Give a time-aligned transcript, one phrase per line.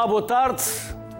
[0.00, 0.62] Olá, boa tarde.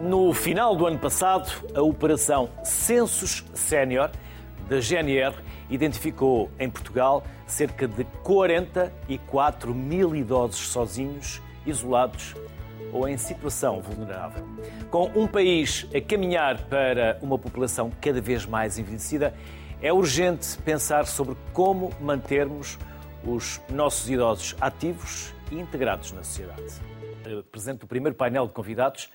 [0.00, 4.10] No final do ano passado, a Operação Census Sénior
[4.70, 5.36] da GNR
[5.68, 12.34] identificou em Portugal cerca de 44 mil idosos sozinhos, isolados
[12.90, 14.48] ou em situação vulnerável.
[14.90, 19.34] Com um país a caminhar para uma população cada vez mais envelhecida,
[19.82, 22.78] é urgente pensar sobre como mantermos
[23.26, 26.89] os nossos idosos ativos e integrados na sociedade.
[27.40, 29.10] Apresento o primeiro painel de convidados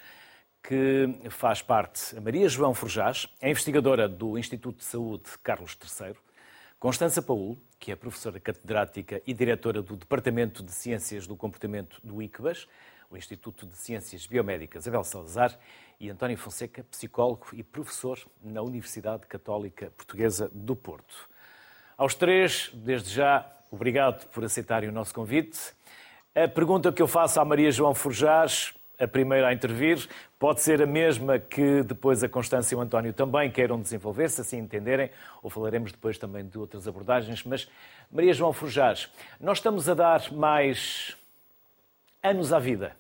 [0.62, 6.16] que faz parte a Maria João Forjás, é investigadora do Instituto de Saúde Carlos III,
[6.80, 12.22] Constança Paul, que é professora catedrática e diretora do Departamento de Ciências do Comportamento do
[12.22, 12.68] ICBAS,
[13.10, 15.58] o Instituto de Ciências Biomédicas Abel Salazar,
[16.00, 21.30] e António Fonseca, psicólogo e professor na Universidade Católica Portuguesa do Porto.
[21.98, 25.58] Aos três, desde já, obrigado por aceitarem o nosso convite.
[26.38, 30.06] A pergunta que eu faço à Maria João Forjás, a primeira a intervir,
[30.38, 34.42] pode ser a mesma que depois a Constância e o António também queiram desenvolver, se
[34.42, 35.10] assim entenderem,
[35.42, 37.42] ou falaremos depois também de outras abordagens.
[37.46, 37.70] Mas,
[38.12, 41.16] Maria João Forjás, nós estamos a dar mais
[42.22, 42.98] anos à vida.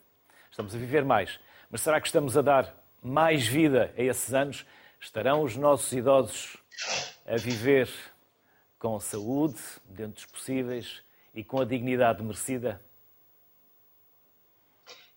[0.50, 1.38] Estamos a viver mais.
[1.70, 4.66] Mas será que estamos a dar mais vida a esses anos?
[4.98, 6.56] Estarão os nossos idosos
[7.28, 7.90] a viver
[8.80, 11.02] com saúde, dentro dos possíveis
[11.34, 12.80] e com a dignidade merecida?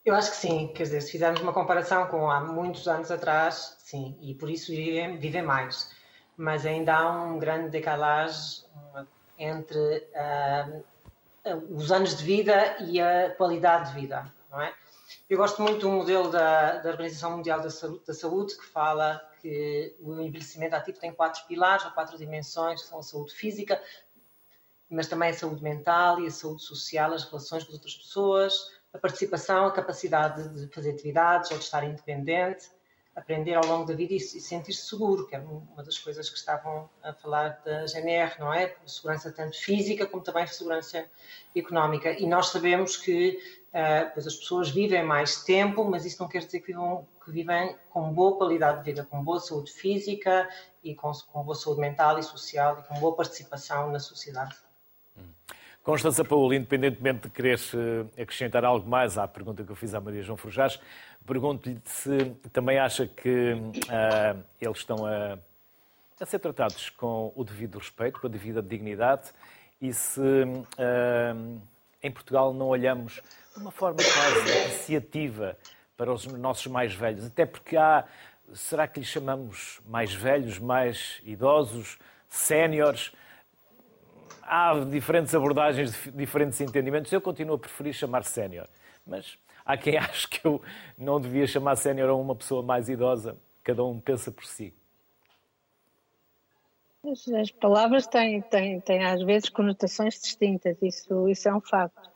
[0.08, 3.76] Eu acho que sim, quer dizer, se fizermos uma comparação com há muitos anos atrás,
[3.78, 5.94] sim, e por isso vivem, mais.
[6.34, 8.64] Mas ainda há um grande decalagem
[9.38, 10.82] entre uh,
[11.68, 14.72] os anos de vida e a qualidade de vida, não é?
[15.28, 19.20] Eu gosto muito do modelo da, da Organização Mundial da Saúde, da Saúde, que fala
[19.42, 23.78] que o envelhecimento ativo tem quatro pilares ou quatro dimensões, que são a saúde física,
[24.88, 28.77] mas também a saúde mental e a saúde social, as relações com as outras pessoas,
[28.92, 32.70] a participação, a capacidade de fazer atividades ou de estar independente,
[33.18, 36.88] aprender ao longo da vida e, sentir-se seguro, que é uma das coisas que estavam
[37.02, 38.76] a falar da GNR, não é?
[38.86, 41.04] Segurança tanto física como também segurança
[41.54, 42.12] económica.
[42.12, 43.38] E nós sabemos que
[43.68, 47.30] uh, pois as pessoas vivem mais tempo, mas isso não quer dizer que, vivem, que
[47.30, 50.48] vivem com boa qualidade de vida, com boa saúde física
[50.82, 54.67] e com, com boa saúde mental e social e com boa participação na sociedade.
[55.88, 60.00] Constança Paulo, independentemente de querer eh, acrescentar algo mais à pergunta que eu fiz à
[60.02, 60.78] Maria João Forjás,
[61.26, 65.38] pergunto-lhe se também acha que uh, eles estão a,
[66.20, 69.30] a, ser tratados com o devido respeito, com a devida dignidade
[69.80, 71.60] e se uh,
[72.02, 73.22] em Portugal não olhamos
[73.56, 75.56] de uma forma quase iniciativa
[75.96, 78.04] para os nossos mais velhos, até porque há,
[78.52, 81.98] será que lhes chamamos mais velhos, mais idosos,
[82.28, 83.10] séniores?
[84.48, 87.12] Há diferentes abordagens, diferentes entendimentos.
[87.12, 88.66] Eu continuo a preferir chamar sénior,
[89.06, 90.60] mas há quem ache que eu
[90.96, 93.36] não devia chamar sénior a uma pessoa mais idosa.
[93.62, 94.72] Cada um pensa por si.
[97.40, 102.08] As palavras têm, têm, têm às vezes conotações distintas, isso, isso é um facto.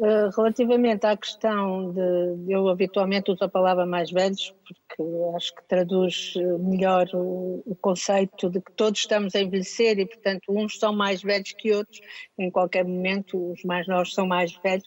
[0.00, 2.52] Eh, relativamente à questão de.
[2.52, 5.02] Eu habitualmente uso a palavra mais velhos, porque
[5.36, 10.06] acho que traduz eh, melhor o, o, conceito de que todos estamos a envelhecer e,
[10.06, 12.00] portanto, uns são mais velhos que outros.
[12.38, 14.86] Em qualquer momento, os mais novos são mais velhos,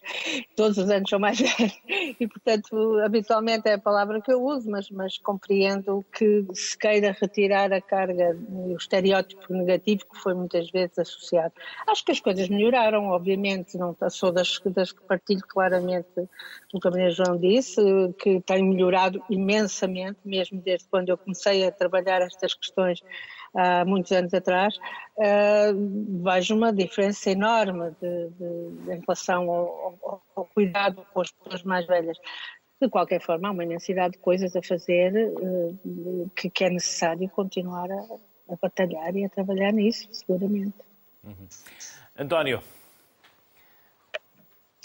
[0.56, 1.81] todos os anos são mais velhos.
[2.19, 7.16] E, portanto, habitualmente é a palavra que eu uso, mas, mas compreendo que se queira
[7.19, 11.53] retirar a carga, o estereótipo negativo que foi muitas vezes associado.
[11.88, 16.30] Acho que as coisas melhoraram, obviamente, não sou das, das que partilho claramente
[16.74, 17.81] o que a Maria João disse,
[18.19, 19.22] que tem melhorado
[19.71, 23.01] imensamente, mesmo desde quando eu comecei a trabalhar estas questões
[23.55, 24.77] há muitos anos atrás,
[25.17, 31.31] uh, vejo uma diferença enorme de, de, em relação ao, ao, ao, cuidado com as
[31.31, 32.17] pessoas mais velhas.
[32.81, 37.29] De qualquer forma, há uma imensidade de coisas a fazer uh, que, que, é necessário
[37.29, 40.75] continuar a, a, batalhar e a trabalhar nisso, seguramente.
[41.24, 41.47] Uhum.
[42.17, 42.62] António,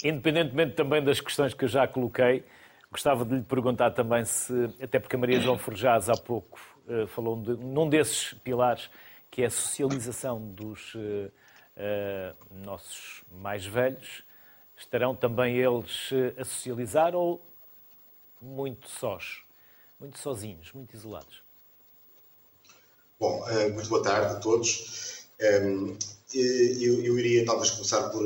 [0.05, 2.45] Independentemente também das questões que eu já coloquei,
[2.97, 6.59] gostava de lhe perguntar também se, até porque a Maria João Forjás há pouco
[6.89, 8.89] uh, falou de, num desses pilares,
[9.31, 11.31] que é a socialização dos uh,
[12.51, 14.25] nossos mais velhos,
[14.79, 17.47] estarão também eles a socializar ou
[18.41, 19.43] muito sós,
[20.01, 21.43] muito sozinhos, muito isolados?
[23.21, 23.45] Bom,
[23.75, 25.27] muito boa tarde a todos.
[25.41, 25.97] Um,
[26.35, 28.25] eu, eu, iria talvez começar por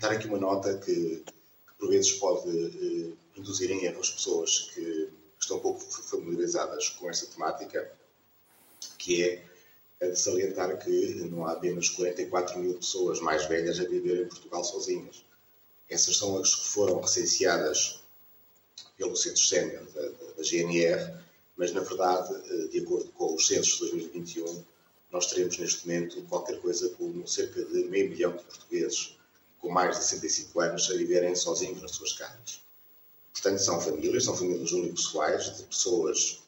[0.00, 0.92] dar aqui uma nota que,
[1.24, 7.26] que por vezes pode induzir em erro as pessoas que estão pouco familiarizadas com esta
[7.26, 7.92] temática,
[8.98, 9.44] que é
[10.00, 14.28] a de salientar que não há apenas 44 mil pessoas mais velhas a viver em
[14.28, 15.24] Portugal sozinhas.
[15.88, 18.00] Essas são as que foram recenseadas
[18.96, 21.14] pelo Centro Sénior da, da, GNR,
[21.56, 24.64] mas na verdade, eh, de acordo com os censos de 2021,
[25.10, 29.16] nós teremos neste momento qualquer coisa como cerca de meio milhão de portugueses
[29.58, 32.65] com mais de 65 anos a viverem sozinhos nas suas casas.
[33.36, 36.42] Portanto, são famílias, são famílias unipessoais de pessoas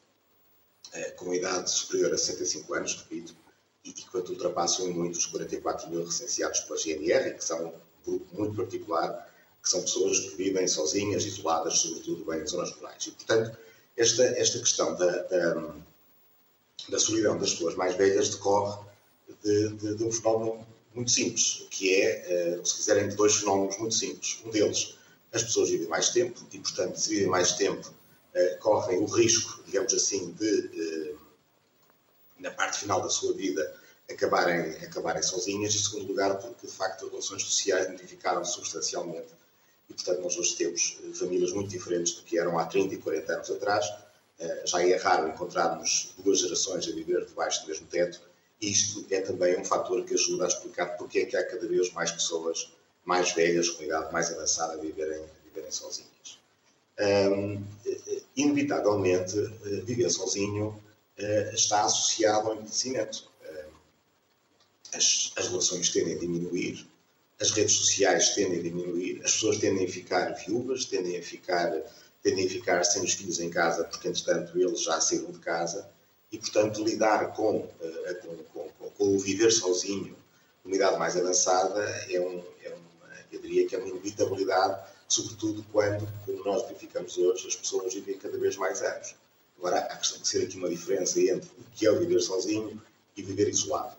[0.91, 3.35] eh, com idade superior a 65 anos, repito,
[3.85, 8.35] e que quanto ultrapassam em muitos 44 mil recenseados pela GNR, que são um grupo
[8.35, 9.31] muito particular,
[9.61, 13.05] que são pessoas que vivem sozinhas, isoladas, sobretudo bem em zonas rurais.
[13.05, 13.55] E, portanto,
[13.95, 15.75] esta, esta questão da, da,
[16.89, 18.83] da solidão das pessoas mais velhas decorre
[19.43, 23.77] de, de, de um fenómeno muito simples, que é, eh, se quiserem, de dois fenómenos
[23.77, 24.39] muito simples.
[24.43, 24.97] Um deles,
[25.33, 27.93] as pessoas vivem mais tempo e, portanto, se vivem mais tempo,
[28.33, 31.15] eh, correm o risco, digamos assim, de, eh,
[32.39, 33.75] na parte final da sua vida,
[34.09, 35.75] acabarem, acabarem sozinhas.
[35.75, 39.33] Em segundo lugar, porque, de facto, as relações sociais modificaram substancialmente
[39.89, 43.33] e, portanto, nós hoje temos famílias muito diferentes do que eram há 30 e 40
[43.33, 43.85] anos atrás.
[44.65, 48.21] Já é raro encontrarmos duas gerações a viver debaixo do mesmo teto
[48.61, 51.91] isto é também um fator que ajuda a explicar porque é que há cada vez
[51.93, 52.71] mais pessoas
[53.09, 56.39] mais velhas, com idade mais avançada, viverem, viverem sozinhas.
[56.99, 57.65] Um,
[58.37, 60.67] inevitavelmente, eh, viver sozinho
[61.17, 63.31] uh, está associado ao envelhecimento.
[63.41, 63.73] Uh,
[64.93, 66.87] as, as, relações tendem a diminuir,
[67.41, 71.71] as redes sociais tendem a diminuir, as pessoas tendem a ficar viúvas, tendem a ficar,
[72.21, 75.89] tendem a ficar sem os filhos em casa, porque, entretanto, eles já saíram de casa
[76.31, 80.15] e, portanto, lidar com, eh, com, com, com o viver sozinho
[80.63, 82.69] numa idade mais avançada é, um, é
[83.31, 88.17] eu diria que é uma inevitabilidade, sobretudo quando, como nós verificamos hoje, as pessoas vivem
[88.17, 89.15] cada vez mais anos.
[89.57, 92.81] Agora, há questão de ser aqui uma diferença entre o que é viver sozinho
[93.15, 93.95] e viver isolado.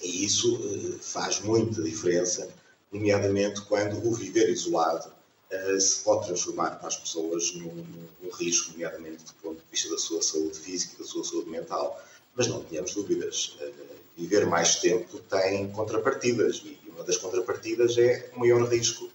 [0.00, 2.48] E isso uh, faz muita diferença,
[2.90, 5.12] nomeadamente quando o viver isolado
[5.52, 7.86] uh, se pode transformar para as pessoas num,
[8.22, 11.50] num, risco, nomeadamente do ponto de vista da sua saúde física e da sua saúde
[11.50, 12.02] mental,
[12.34, 13.56] mas não tenhamos dúvidas.
[13.60, 19.08] Uh, viver mais tempo tem contrapartidas e uma das contrapartidas é o maior risco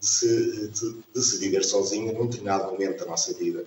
[0.00, 3.64] de se, de, de se viver sozinho num determinado momento da nossa vida,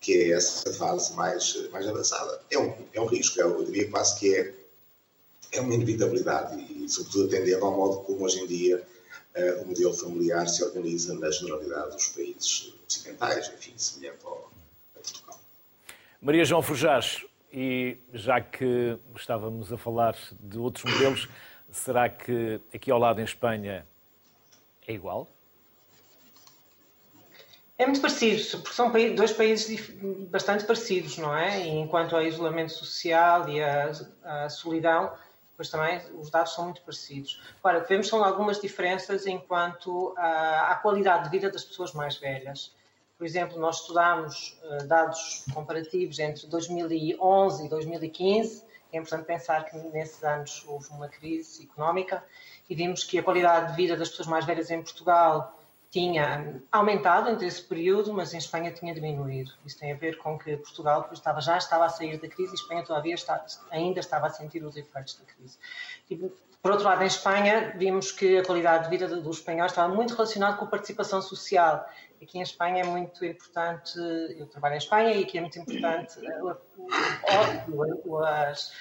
[0.00, 2.40] que é essa fase mais, mais avançada.
[2.50, 4.54] É um, é um risco, é, eu diria quase que é,
[5.52, 8.82] é uma inevitabilidade e, sobretudo, atendendo ao modo como hoje em dia
[9.36, 14.50] uh, o modelo familiar se organiza na generalidade dos países ocidentais, enfim, semelhante ao,
[14.96, 15.40] a Portugal.
[16.20, 21.28] Maria João Forjás, e já que estávamos a falar de outros modelos,
[21.72, 23.86] será que aqui ao lado em Espanha
[24.86, 25.26] é igual?
[27.78, 29.92] É muito parecido, porque são dois países
[30.30, 31.66] bastante parecidos, não é?
[31.66, 35.12] E enquanto ao isolamento social e a, solidão,
[35.58, 37.40] mas também os dados são muito parecidos.
[37.58, 42.16] Agora, o que vemos são algumas diferenças enquanto à, qualidade de vida das pessoas mais
[42.18, 42.72] velhas.
[43.18, 48.64] Por exemplo, nós estudamos uh, dados comparativos entre 2011 e 2015.
[48.92, 52.22] É importante pensar que nesses anos houve uma crise económica
[52.68, 55.58] e vimos que a qualidade de vida das pessoas mais velhas em Portugal
[55.90, 59.52] tinha aumentado entre esse período, mas em Espanha tinha diminuído.
[59.64, 62.54] Isso tem a ver com que Portugal estava, já estava a sair da crise e
[62.54, 65.58] Espanha todavia está, ainda estava a sentir os efeitos da crise.
[66.10, 69.92] E, por outro lado, em Espanha, vimos que a qualidade de vida dos espanhóis estava
[69.92, 71.86] muito relacionada com a participação social.
[72.22, 73.98] Aqui em Espanha é muito importante,
[74.38, 76.20] eu trabalho em Espanha e aqui é muito importante
[77.68, 78.72] óbvio, as,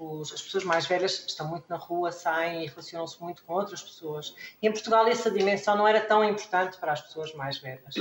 [0.00, 3.82] os, as pessoas mais velhas estão muito na rua, saem e relacionam-se muito com outras
[3.82, 4.34] pessoas.
[4.62, 7.94] E em Portugal essa dimensão não era tão importante para as pessoas mais velhas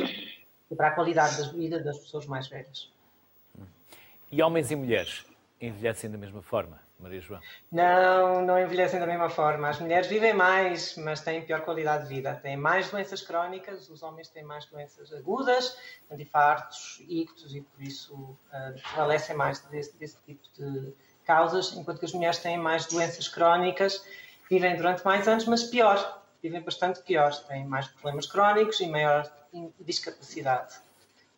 [0.71, 2.89] e para a qualidade da vida das pessoas mais velhas.
[4.31, 5.25] E homens e mulheres
[5.59, 7.39] envelhecem da mesma forma, Maria João?
[7.71, 9.69] Não, não envelhecem da mesma forma.
[9.69, 12.35] As mulheres vivem mais, mas têm pior qualidade de vida.
[12.35, 15.77] Têm mais doenças crónicas, os homens têm mais doenças agudas,
[16.11, 22.05] infartos, ictos, e por isso uh, prevalecem mais desse, desse tipo de causas, enquanto que
[22.05, 24.03] as mulheres têm mais doenças crónicas,
[24.49, 29.31] vivem durante mais anos, mas pior, vivem bastante pior, têm mais problemas crónicos e maior
[29.79, 30.75] discapacidade.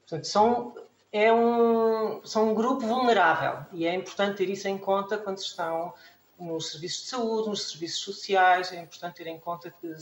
[0.02, 0.76] Portanto, são,
[1.12, 5.94] é um, são um grupo vulnerável e é importante ter isso em conta quando estão
[6.40, 9.94] nos serviços de saúde, nos serviços sociais, é importante ter em conta que,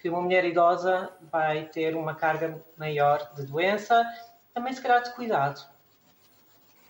[0.00, 4.04] que uma mulher idosa vai ter uma carga maior de doença,
[4.54, 5.66] também se calhar de cuidado.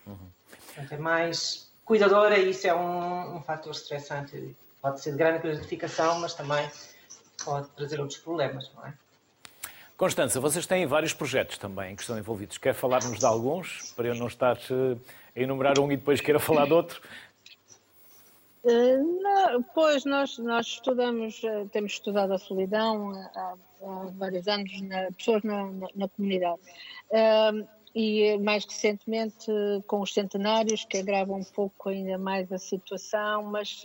[0.07, 0.31] Uhum.
[0.67, 4.57] Portanto, é mais cuidadora, isso é um, um fator estressante.
[4.81, 6.69] Pode ser de grande gratificação, mas também
[7.45, 8.95] pode trazer outros problemas, não é?
[10.03, 12.59] Constança, vocês têm vários projetos também que estão envolvidos.
[12.59, 14.97] Quer falar-nos de alguns, para eu não estar eh,
[15.37, 17.01] a enumerar um e depois queira falar de outro?
[18.65, 21.41] não, pois nós, nós estudamos,
[21.71, 26.61] temos estudado a solidão há, há vários anos, na, pessoas na, na, na comunidade.
[27.13, 29.47] Uh, e mais recentemente
[29.87, 33.81] com os centenários, que agravam um pouco ainda mais a situação, mas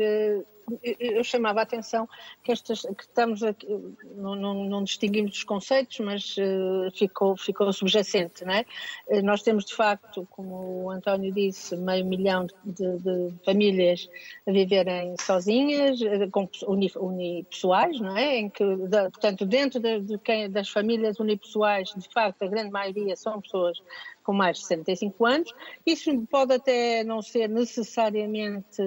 [1.00, 2.08] eu chamava a atenção
[2.44, 3.68] que, estas, que estamos aqui,
[4.16, 8.66] não, não, não distinguimos os conceitos, mas uh, ficou, ficou subjacente, não é?
[9.08, 14.10] Uh, nós temos de facto, como o António disse, meio milhão de, de famílias
[14.46, 18.38] a viverem sozinhas, uh, com unipessoais, não é?
[18.38, 22.72] Em que, de, portanto, dentro de, de quem, das famílias unipessoais, de facto, a grande
[22.72, 23.82] maioria são pessoas
[24.28, 25.54] com mais de 65 anos.
[25.86, 28.82] Isso pode até não ser necessariamente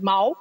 [0.00, 0.34] mau,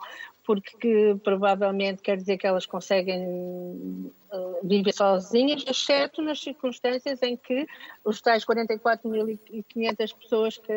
[0.43, 7.67] porque provavelmente quer dizer que elas conseguem uh, viver sozinhas, exceto nas circunstâncias em que
[8.03, 10.73] os tais 44.500 pessoas que,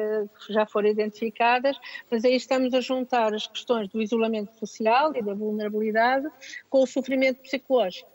[0.50, 1.78] já foram identificadas,
[2.10, 6.28] mas aí estamos a juntar as questões do isolamento social e da vulnerabilidade
[6.68, 8.10] com o sofrimento psicológico.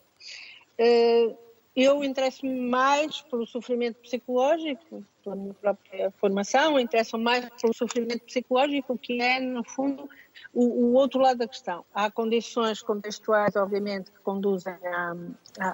[0.80, 1.36] Uh,
[1.76, 8.98] eu interesso-me mais pelo sofrimento psicológico, pela minha própria formação, interesso mais pelo sofrimento psicológico,
[8.98, 10.10] que é, no fundo,
[10.54, 11.86] o, o, outro lado da questão.
[11.94, 15.16] Há condições contextuais, obviamente, que conduzem à,
[15.60, 15.70] à,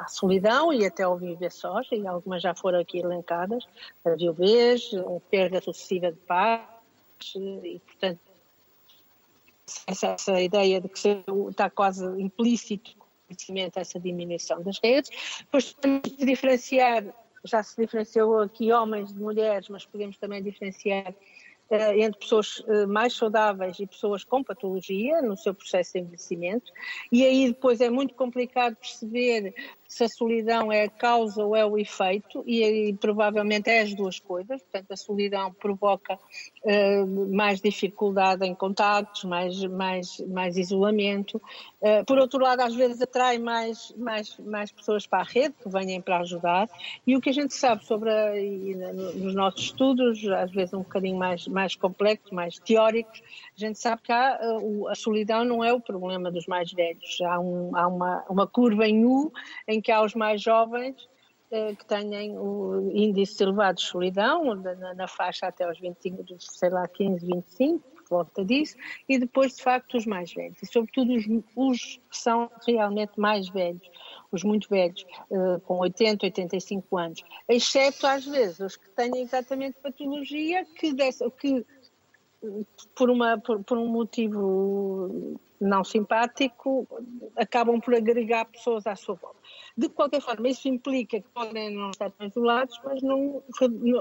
[0.00, 3.66] à solidão e até ao viver sós, e algumas já foram aqui elencadas,
[4.04, 6.62] a viuvez, a perda sucessiva de paz,
[7.34, 8.20] e, portanto,
[9.86, 12.96] essa, essa ideia de que está quase implícito
[13.28, 15.10] conhecimento essa diminuição das redes.
[15.40, 15.76] Depois
[16.18, 17.04] diferenciar,
[17.44, 21.14] já se diferenciou aqui homens de mulheres, mas podemos também diferenciar
[21.70, 26.72] entre pessoas uh, mais saudáveis e pessoas com patologia no seu processo de envelhecimento.
[27.12, 29.54] E aí depois é muito complicado perceber
[29.88, 33.94] se a solidão é a causa ou é o efeito, e, e provavelmente é as
[33.94, 34.60] duas coisas.
[34.60, 41.40] Portanto, a solidão provoca uh, mais dificuldade em contatos, mais, mais, mais isolamento.
[41.80, 45.70] Uh, por outro lado, às vezes atrai mais, mais, mais pessoas para a rede que
[45.70, 46.68] venham para ajudar.
[47.06, 51.16] E o que a gente sabe sobre, a, nos nossos estudos, às vezes um bocadinho
[51.16, 53.22] mais, mais complexos, mais teóricos,
[53.58, 57.18] a gente sabe que há, uh, a solidão não é o problema dos mais velhos.
[57.22, 59.32] Há, um, há uma, uma curva em U
[59.66, 61.08] em em que há os mais jovens
[61.50, 66.68] eh, que têm o índice elevado de solidão, na, na, faixa até aos 25, sei
[66.68, 68.76] lá, 15, 25, por volta disso,
[69.08, 71.24] e depois, de facto, os mais velhos, e sobretudo os,
[71.56, 73.88] os que são realmente mais velhos,
[74.32, 79.78] os muito velhos, eh, com 80, 85 anos, exceto às vezes os que têm exatamente
[79.80, 81.64] patologia que, dessa, que
[82.94, 86.86] por, uma, por, por, um motivo não simpático,
[87.36, 89.38] acabam por agregar pessoas à sua volta.
[89.76, 93.42] De qualquer forma, isso implica que podem não estar isolados, mas não,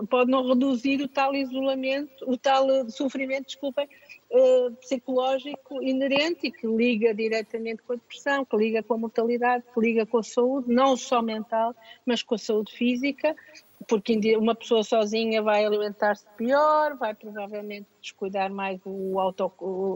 [0.08, 3.88] pode não reduzir o tal isolamento, o tal eh, sofrimento, desculpem,
[4.30, 9.64] eh, psicológico inerente e que liga diretamente com a depressão, que liga com a mortalidade,
[9.74, 11.76] que liga com a saúde, não só mental,
[12.06, 13.36] mas com a saúde física
[13.86, 19.52] porque uma pessoa sozinha vai alimentar-se pior, vai provavelmente descuidar mais o auto,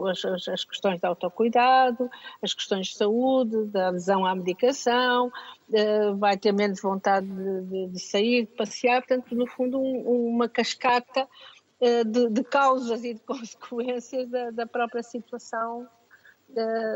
[0.08, 2.08] as, as, questões de autocuidado,
[2.40, 8.00] as questões de saúde, da adesão à medicação, uh, vai ter menos vontade de, de,
[8.00, 11.28] sair, de passear, portanto, no fundo, um, uma cascata
[11.80, 15.88] uh, de, de, causas e de consequências da, da própria situação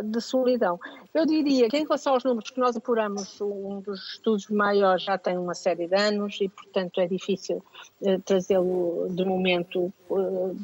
[0.04, 0.78] de solidão.
[1.14, 5.16] Eu diria que em relação aos números que nós apuramos, um dos estudos maiores já
[5.16, 7.62] tem uma série de anos e, portanto, é difícil
[8.02, 10.56] uh, trazê-lo de momento uh,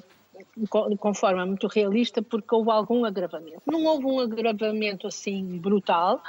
[0.99, 3.63] com forma muito realista, porque houve algum agravamento.
[3.67, 6.21] Não houve um agravamento assim brutal,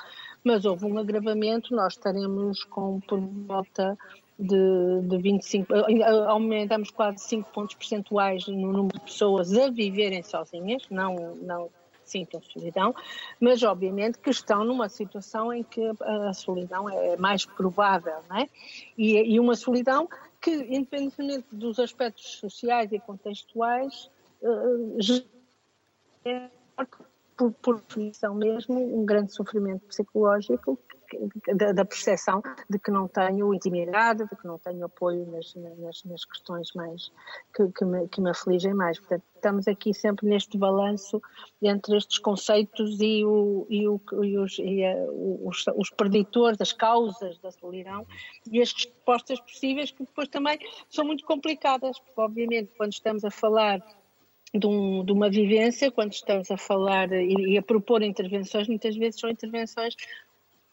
[0.43, 3.97] mas houve um agravamento, nós estaremos com por volta
[4.37, 10.23] de, de 25, eh, aumentamos quase 5 pontos percentuais no número de pessoas a viverem
[10.23, 11.69] sozinhas, não, não
[12.13, 12.95] sintam solidão,
[13.39, 18.49] mas obviamente que estão numa situação em que a solidão é mais provável, não é?
[18.97, 20.07] E, e uma solidão
[20.39, 24.09] que, independentemente dos aspectos sociais e contextuais,
[26.25, 26.49] é,
[27.35, 30.77] por, por definição mesmo, um grande sofrimento psicológico
[31.55, 36.03] da, da percepção de que não tenho intimidade, de que não tenho apoio nas, nas,
[36.03, 37.11] nas questões mais
[37.55, 38.99] que, que, me, que me afligem mais.
[38.99, 41.21] Portanto, estamos aqui sempre neste balanço
[41.61, 46.71] entre estes conceitos e, o, e, o, e, os, e a, os, os preditores, as
[46.73, 48.05] causas da solidão
[48.51, 50.57] e as respostas possíveis que depois também
[50.89, 53.81] são muito complicadas, porque obviamente quando estamos a falar
[54.53, 58.95] de, um, de, uma vivência, quando estamos a falar e, e, a propor intervenções, muitas
[58.95, 59.95] vezes são intervenções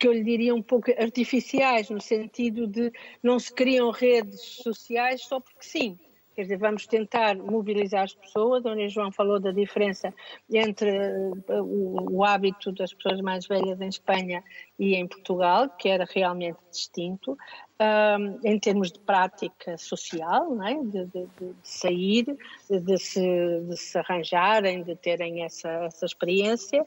[0.00, 2.90] que eu lhe diria um pouco artificiais, no sentido de
[3.23, 5.99] não se criam redes sociais só porque sim.
[6.40, 8.64] Quer dizer, vamos tentar mobilizar as pessoas.
[8.64, 10.11] A João falou da diferença
[10.50, 14.42] entre uh, o, o, hábito das pessoas mais velhas em Espanha
[14.78, 17.37] e em Portugal, que era realmente distinto,
[17.78, 20.82] um, em termos de prática social, é?
[20.82, 22.25] de, de, de, sair,
[22.70, 26.80] de se, de se arranjarem, de terem essa, essa experiência.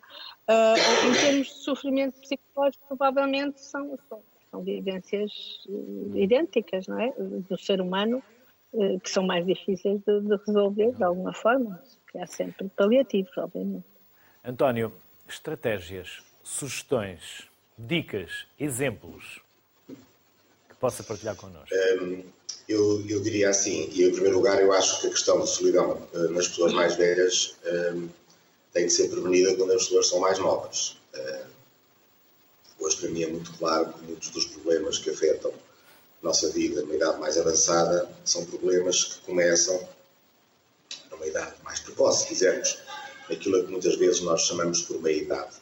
[0.50, 4.19] Uh, em termos de sofrimento psicológico, provavelmente são, são,
[4.50, 5.31] são vivências
[5.69, 7.13] uh, idênticas não é?
[7.19, 8.24] do ser humano,
[9.01, 13.86] que são mais difíceis de, de, resolver de alguma forma, que há sempre paliativos, obviamente.
[14.44, 14.92] António,
[15.27, 19.42] estratégias, sugestões, dicas, exemplos
[20.84, 21.74] possa partilhar connosco?
[22.01, 22.22] Um,
[22.68, 26.06] eu, eu, diria assim, e em primeiro lugar, eu acho que a questão da solidão
[26.13, 27.56] uh, nas pessoas mais velhas
[27.96, 28.10] um,
[28.74, 30.98] tem de ser prevenida quando as pessoas são mais novas.
[31.15, 31.46] Uh,
[32.80, 35.53] hoje, para mim, é muito claro que muitos dos problemas que afetam
[36.24, 39.88] nossa vida numa idade mais avançada são problemas que começam
[41.12, 42.80] numa idade mais precoce, se quisermos,
[43.30, 45.58] naquilo que muitas vezes nós chamamos por meia-idade.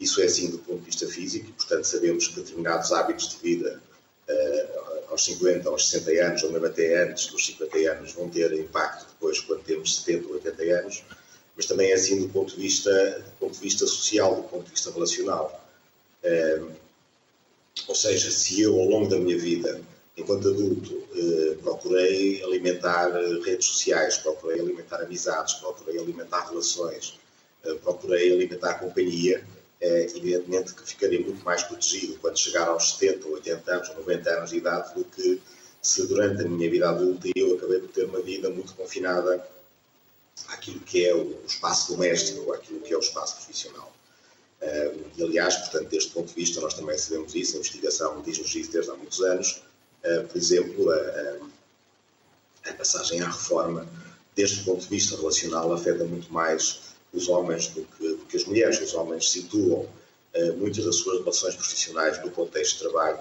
[0.00, 3.36] Isso é assim do ponto de vista físico e, portanto, sabemos que determinados hábitos de
[3.36, 3.80] vida
[4.28, 8.52] uh, aos 50, aos 60 anos, ou mesmo até antes dos 50 anos, vão ter
[8.54, 11.04] impacto depois quando temos 70 ou 80 anos,
[11.54, 12.90] mas também é assim do ponto de vista,
[13.20, 15.64] do ponto de vista social, do ponto de vista relacional.
[16.24, 16.72] Uh,
[17.86, 19.80] ou seja, se eu ao longo da minha vida,
[20.16, 23.10] enquanto adulto, uh, procurei alimentar
[23.44, 27.18] redes sociais, procurei alimentar amizades, procurei alimentar relações,
[27.82, 29.44] procurei alimentar companhia,
[29.82, 34.30] é, evidentemente que ficarei muito mais protegido quando chegar aos 70, 80 anos ou 90
[34.30, 35.42] anos de idade do que
[35.82, 39.44] se durante a minha vida adulta eu acabei por ter uma vida muito confinada
[40.48, 43.92] àquilo que é o espaço doméstico àquilo que é o espaço profissional.
[45.16, 48.70] e, aliás, portanto, deste ponto de vista, nós também sabemos isso, a investigação diz-nos isso
[48.70, 49.62] desde há muitos anos.
[50.02, 53.86] Por exemplo, a, a, passagem à reforma,
[54.34, 58.44] deste ponto de vista relacional, afeta muito mais os homens do que, do que as
[58.44, 58.80] mulheres.
[58.80, 59.80] Os homens situam
[60.34, 63.20] uh, muitas das suas relações profissionais no contexto de trabalho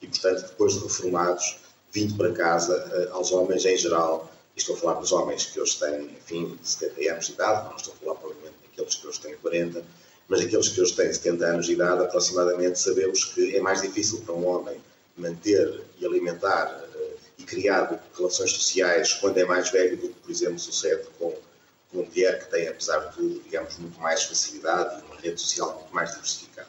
[0.00, 1.58] e, portanto, depois de reformados,
[1.92, 5.60] vindo para casa, uh, aos homens em geral, e estou a falar dos homens que
[5.60, 9.20] hoje têm, enfim, 70 anos de idade, não estou a falar provavelmente daqueles que hoje
[9.20, 9.84] têm 40,
[10.28, 14.20] mas aqueles que hoje têm 70 anos de idade, aproximadamente, sabemos que é mais difícil
[14.20, 14.80] para um homem
[15.16, 20.30] manter e alimentar uh, e criar relações sociais quando é mais velho do que, por
[20.30, 21.36] exemplo, sucede com
[21.92, 25.74] uma mulher que tem, apesar de tudo, digamos, muito mais facilidade e uma rede social
[25.80, 26.68] muito mais diversificada.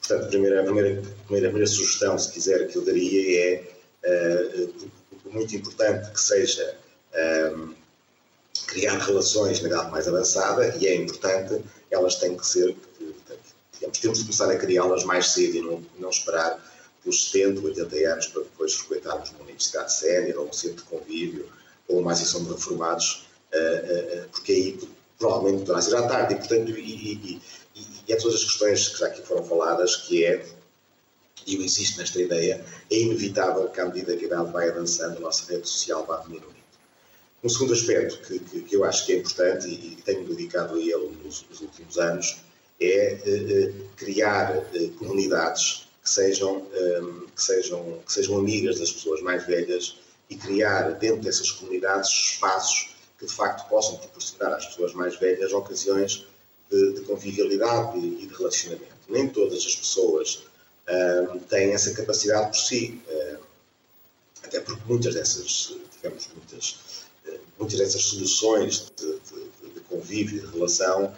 [0.00, 3.40] Portanto, a primeira, a primeira, a primeira, a primeira sugestão, se quiser, que eu daria
[3.40, 3.64] é
[4.04, 4.90] uh,
[5.30, 6.76] muito importante que seja
[7.12, 7.74] uh,
[8.66, 12.76] criar relações na idade mais avançada e é importante, elas têm que ser,
[13.72, 16.73] digamos, temos de começar a criá-las mais cedo e não, não esperar
[17.04, 21.48] pelos 70, 80 anos para depois frequentarmos uma universidade sénior ou um centro de convívio
[21.86, 24.78] ou uma associação de reformados eh, eh, eh, porque aí
[25.16, 27.40] provavelmente poderá ser à tarde, e portanto, e, e,
[27.76, 30.44] e, e é todas as questões que já aqui foram faladas, que é,
[31.46, 35.18] e eu insisto nesta ideia, é inevitável que à medida que a idade vai avançando,
[35.18, 36.52] a nossa rede social vá diminuindo.
[37.44, 40.80] Um segundo aspecto que, que, que, eu acho que é importante e, tenho dedicado a
[40.80, 42.38] ele nos, nos últimos anos
[42.80, 44.64] é criar
[44.98, 46.66] comunidades que sejam,
[47.34, 49.96] que, sejam, que sejam amigas das pessoas mais velhas
[50.28, 55.52] e criar dentro dessas comunidades espaços que de facto possam proporcionar às pessoas mais velhas
[55.52, 56.26] ocasiões
[56.70, 58.94] de, de convivialidade e, e, de relacionamento.
[59.08, 60.44] Nem todas as pessoas
[60.88, 63.38] uh, têm essa capacidade por si, uh,
[64.42, 66.78] até porque muitas dessas, digamos, muitas,
[67.58, 71.14] muitas dessas soluções de, de, de convívio, de relação,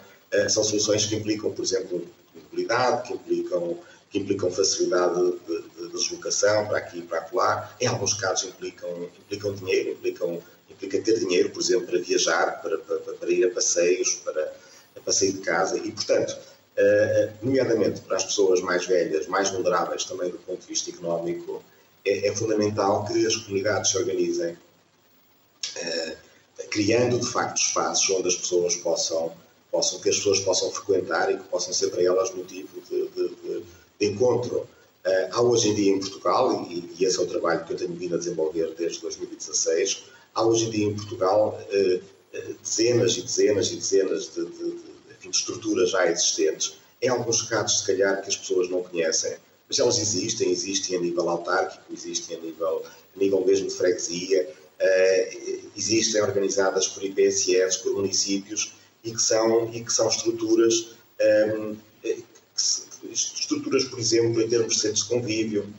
[0.49, 3.77] são soluções que implicam, por exemplo, mobilidade, que implicam
[4.17, 5.15] implicam facilidade
[5.47, 7.75] de, de, deslocação para aqui e para lá.
[7.79, 12.77] Em alguns casos implicam, implicam dinheiro, implicam implica ter dinheiro, por exemplo, para viajar, para,
[12.77, 14.53] para, para ir a passeios, para
[14.95, 20.05] a passeio de casa e, portanto, uh, nomeadamente para as pessoas mais velhas, mais vulneráveis
[20.05, 21.63] também do ponto de vista económico,
[22.05, 26.17] é, é fundamental que as comunidades se organizem, uh,
[26.69, 29.33] criando de facto espaços onde as pessoas possam,
[29.71, 33.29] possam, que as pessoas possam frequentar e que possam ser para elas motivo de, de,
[33.29, 33.63] de,
[33.99, 34.67] de encontro.
[35.05, 37.77] Uh, há hoje em dia em Portugal, e, e, esse é o trabalho que eu
[37.77, 40.03] tenho vindo a desenvolver desde 2016,
[40.37, 41.99] Há hoje em dia em Portugal eh,
[42.31, 44.81] eh, dezenas e dezenas e dezenas de, de, de,
[45.19, 49.35] de estruturas já existentes, em alguns casos, se calhar, que as pessoas não conhecem,
[49.67, 54.47] mas elas existem, existem a nível autárquico, existem a nível, a nível mesmo de freguesia,
[54.79, 61.75] uh, existem organizadas por IPSS, por municípios, e que são, e que são estruturas, um,
[62.03, 62.23] ehm,
[63.11, 65.73] estruturas, por exemplo, em termos de centros de convívio,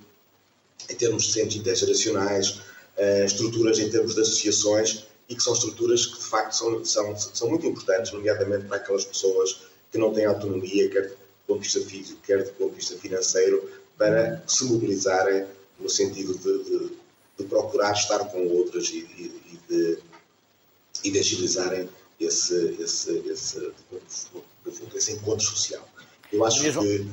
[0.88, 2.60] em termos de centros intergeracionais,
[2.96, 7.16] uh, estruturas em termos de associações e que são estruturas que de facto são, são,
[7.16, 9.60] são muito importantes, nomeadamente para aquelas pessoas
[9.92, 12.96] que não têm autonomia, quer do ponto de vista físico, quer do ponto de vista
[12.98, 15.46] financeiro, para se mobilizarem
[15.78, 16.90] no sentido de, de,
[17.38, 19.98] de procurar estar com outras e, e, e, de,
[21.04, 21.88] e de agilizarem
[22.20, 23.72] esse, esse, esse,
[24.94, 25.87] esse encontro social.
[26.38, 27.08] Eu acho que,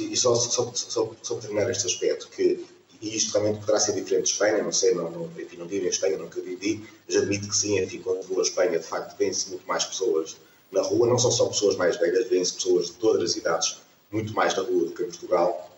[0.00, 2.64] e, só, só, só, só terminar este aspecto, que
[3.04, 5.84] e isto realmente poderá ser diferente de Espanha, não sei, não, não, enfim, não vivo
[5.84, 9.14] em Espanha, nunca vivi, mas admito que sim, enfim, quando vou a Espanha, de facto,
[9.18, 10.36] vêm-se muito mais pessoas
[10.72, 13.76] na rua, não são só pessoas mais velhas, vêm-se pessoas de todas as idades
[14.10, 15.70] muito mais na rua do que em Portugal,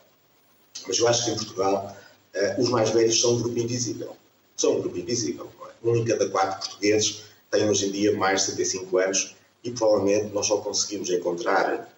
[0.86, 1.96] mas eu acho que em Portugal
[2.34, 4.16] uh, os mais velhos são um grupo invisível,
[4.56, 5.88] são um grupo invisível, é?
[5.88, 10.32] um em cada quatro portugueses tem hoje em dia mais de 75 anos e provavelmente
[10.32, 11.95] nós só conseguimos encontrar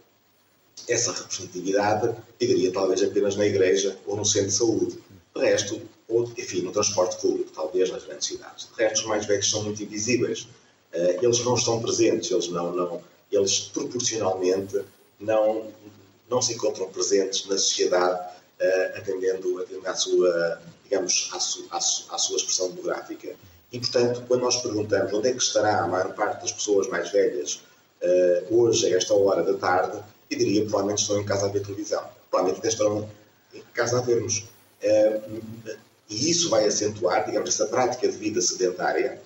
[0.89, 4.99] essa representatividade, diria talvez apenas na igreja ou no centro de saúde.
[5.35, 8.69] De resto, ou, enfim, no transporte público, talvez nas grandes cidades.
[8.69, 10.49] De resto, os mais velhos são muito invisíveis.
[10.93, 14.83] Uh, eles não estão presentes, eles não, não, eles proporcionalmente
[15.21, 15.67] não,
[16.29, 18.21] não se encontram presentes na sociedade,
[18.61, 23.35] uh, atendendo, atendendo à sua, digamos, à, su, à, su, à sua expressão demográfica.
[23.71, 27.13] E, portanto, quando nós perguntamos onde é que estará a maior parte das pessoas mais
[27.13, 27.61] velhas
[28.03, 31.63] uh, hoje, a esta hora da tarde, eu diria provavelmente estão em casa a ver
[31.63, 32.05] televisão.
[32.31, 33.09] Provavelmente até estão
[33.55, 34.45] em casa a vermos.
[34.83, 35.21] Eh,
[36.09, 39.21] e isso vai acentuar, digamos, essa prática de vida sedentária,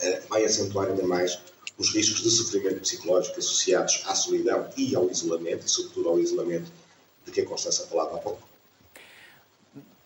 [0.00, 1.38] eh, vai acentuar ainda mais
[1.78, 6.70] os riscos de sofrimento psicológico associados à solidão e ao isolamento, e sobretudo ao isolamento
[7.24, 8.42] de que a Constância falava há pouco.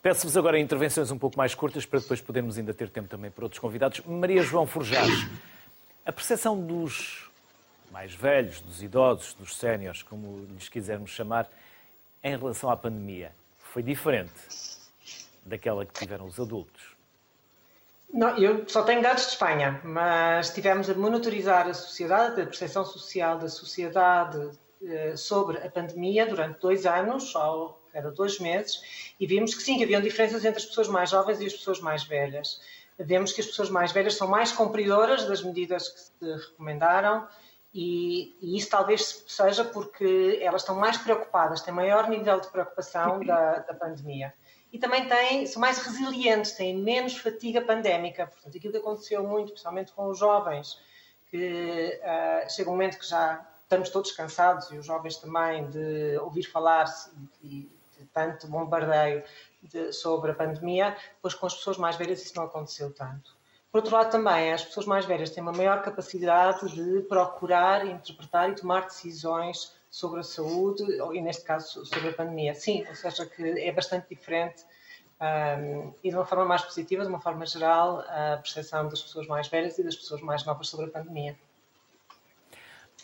[0.02, 3.44] Peço-vos agora intervenções um pouco mais curtas para depois podermos ainda ter tempo também para
[3.44, 4.00] outros convidados.
[4.06, 5.26] Maria João Forjás,
[6.06, 7.29] a percepção dos
[7.90, 11.48] mais velhos, dos idosos, dos séniores, como lhes quisermos chamar,
[12.22, 14.32] em relação à pandemia foi diferente
[15.44, 16.96] daquela que tiveram os adultos?
[18.12, 22.84] Não, eu só tenho dados de Espanha, mas tivemos a monitorizar a sociedade, a percepção
[22.84, 24.50] social da sociedade
[24.84, 29.78] eh, sobre a pandemia durante dois anos, ou cada dois meses, e vimos que sim,
[29.78, 32.60] que haviam diferenças entre as pessoas mais jovens e as pessoas mais velhas.
[32.98, 37.28] Vemos que as pessoas mais velhas são mais cumpridoras das medidas que se recomendaram,
[37.72, 43.24] e, e, isso talvez seja porque elas estão mais preocupadas, têm maior nível de preocupação
[43.24, 44.34] da, da pandemia.
[44.72, 48.26] E também têm, são mais resilientes, têm menos fatiga pandémica.
[48.26, 50.78] Portanto, aquilo que aconteceu muito, principalmente com os jovens,
[51.28, 56.18] que uh, chega um momento que já estamos todos cansados, e os jovens também, de
[56.18, 56.84] ouvir falar
[57.40, 59.22] de, de tanto bombardeio
[59.62, 63.39] de, sobre a pandemia, depois com as pessoas mais velhas isso não aconteceu tanto.
[63.70, 68.50] Por outro lado, também, as pessoas mais velhas têm uma maior capacidade de procurar, interpretar
[68.50, 72.54] e tomar decisões sobre a saúde, e neste caso sobre a pandemia.
[72.54, 74.64] Sim, ou seja, que é bastante diferente
[75.20, 79.26] um, e de uma forma mais positiva, de uma forma geral, a percepção das pessoas
[79.28, 81.38] mais velhas e das pessoas mais novas sobre a pandemia.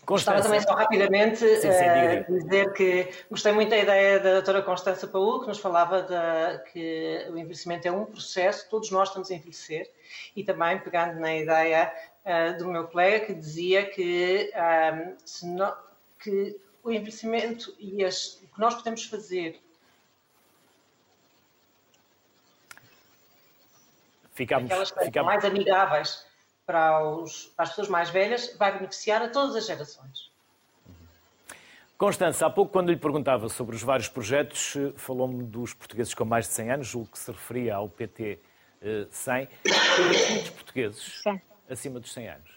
[0.07, 4.63] Gostava também só rapidamente sim, sim, uh, dizer que gostei muito da ideia da doutora
[4.63, 9.33] Constança Paul, que nos falava de, que o envelhecimento é um processo, todos nós estamos
[9.33, 9.91] a envelhecer,
[10.37, 11.93] e também pegando na ideia
[12.25, 14.53] uh, do meu colega que dizia que,
[15.43, 15.77] um, não,
[16.21, 19.61] que o envelhecimento e as, o que nós podemos fazer
[24.35, 25.27] ficamos, aquelas ficamos...
[25.27, 26.26] mais amigáveis
[26.67, 30.31] para, os, para as pessoas mais velhas vai beneficiar a todas as gerações.
[31.97, 36.47] Constança, há pouco, quando lhe perguntava sobre os vários projetos, falou-me dos portugueses com mais
[36.47, 38.39] de 100 anos, o que se referia ao PT
[39.11, 39.35] 100.
[39.35, 39.49] Eh,
[40.29, 41.41] muitos portugueses Sim.
[41.71, 42.51] acima dos 100 anos?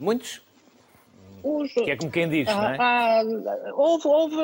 [0.00, 0.42] Muitos?
[1.44, 1.72] Os...
[1.72, 2.76] Que é como quem diz, ah, não é?
[2.80, 4.36] Ah, houve, houve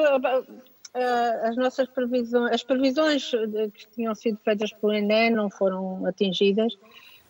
[0.95, 3.29] ah, as nossas previsões, as previsões
[3.75, 6.79] que tinham sido feitas pelo INE não foram atingidas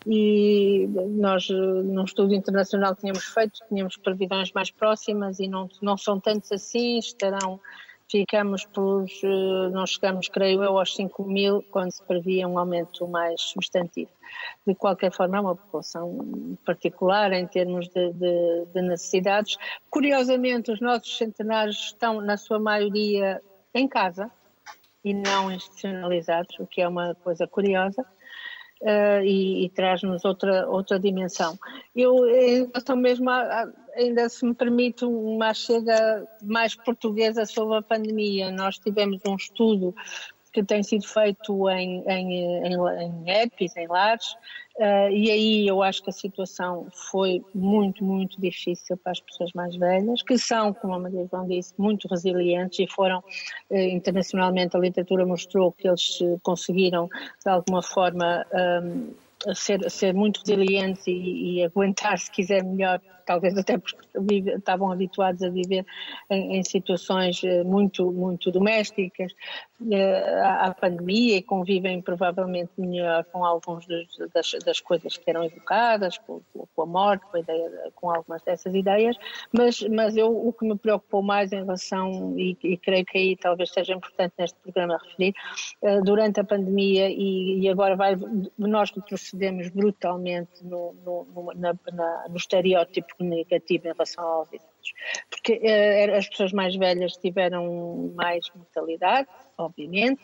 [0.06, 0.86] e
[1.16, 6.52] nós num estudo internacional tínhamos feito, tínhamos previsões mais próximas e não, não são tantos
[6.52, 7.58] assim, estarão,
[8.10, 13.08] ficamos pelos, eh, não chegamos, creio eu, aos 5 mil, quando se previa um aumento
[13.08, 14.10] mais substantivo.
[14.66, 19.56] De qualquer forma, é uma população particular em termos de, de, de necessidades.
[19.88, 23.40] Curiosamente, os nossos centenários estão, na sua maioria,
[23.72, 24.30] em casa
[25.02, 28.04] e não institucionalizados, o que é uma coisa curiosa
[28.84, 31.58] uh, e, e traz-nos outra, outra dimensão.
[31.96, 32.16] Eu,
[32.76, 33.28] então mesmo,
[33.96, 38.52] ainda se me permite uma chega mais portuguesa sobre a pandemia.
[38.52, 39.94] Nós tivemos um estudo
[40.52, 42.32] que tem sido feito em, em,
[42.64, 44.36] em, em EPIs, em lares,
[44.78, 49.50] uh, e aí eu acho que a situação foi muito, muito difícil para as pessoas
[49.54, 54.76] mais velhas, que são, como a Maria João disse, muito resilientes e foram, uh, internacionalmente,
[54.76, 58.44] a literatura mostrou que eles conseguiram, de alguma forma,
[58.82, 59.12] um,
[59.54, 63.98] ser, ser muito resilientes e, e aguentar, se quiser, melhor talvez até porque
[64.56, 65.84] estavam habituados a viver
[66.30, 69.32] em, em, situações eh, muito, muito domésticas.
[69.90, 75.44] Eh, à, à, pandemia e convivem provavelmente melhor com algumas das, das coisas que eram
[75.44, 76.40] evocadas, com,
[76.74, 79.16] com, a morte, com, a ideia, com algumas dessas ideias,
[79.52, 83.36] mas, mas eu, o que me preocupou mais em relação, e, e creio que aí
[83.36, 85.34] talvez seja importante neste programa referir,
[85.82, 88.16] eh, durante a pandemia e, e agora vai,
[88.56, 94.92] nós retrocedemos brutalmente no, no, na, na, no estereótipo negativo em relação aos idosos.
[95.30, 100.22] Porque uh, as pessoas mais velhas tiveram mais mortalidade, obviamente,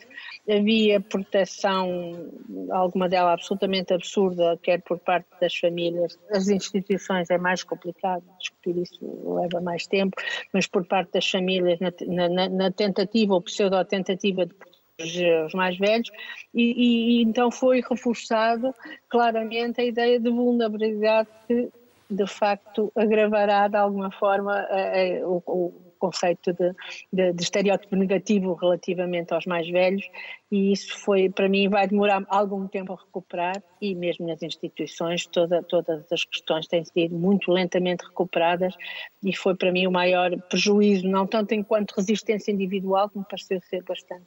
[0.49, 2.31] havia proteção,
[2.71, 8.77] alguma dela absolutamente absurda, quer por parte das famílias, as instituições é mais complicado, discutir
[8.77, 10.15] isso leva mais tempo,
[10.53, 16.09] mas por parte das famílias, na, na, na tentativa ou pseudo-tentativa de os mais velhos,
[16.53, 18.73] e, e, então foi reforçado
[19.09, 21.69] claramente a ideia de vulnerabilidade que
[22.11, 26.73] de facto agravará de alguma forma uh, uh, o, o, conceito de,
[27.13, 30.03] de, de, estereótipo negativo relativamente aos mais velhos.
[30.51, 33.61] E isso foi, para mim, vai demorar algum tempo a recuperar.
[33.79, 38.75] E mesmo nas instituições toda, todas as questões têm sido muito lentamente recuperadas.
[39.23, 43.61] E foi para mim o maior prejuízo, não tanto enquanto resistência individual, que me pareceu
[43.61, 44.25] ser bastante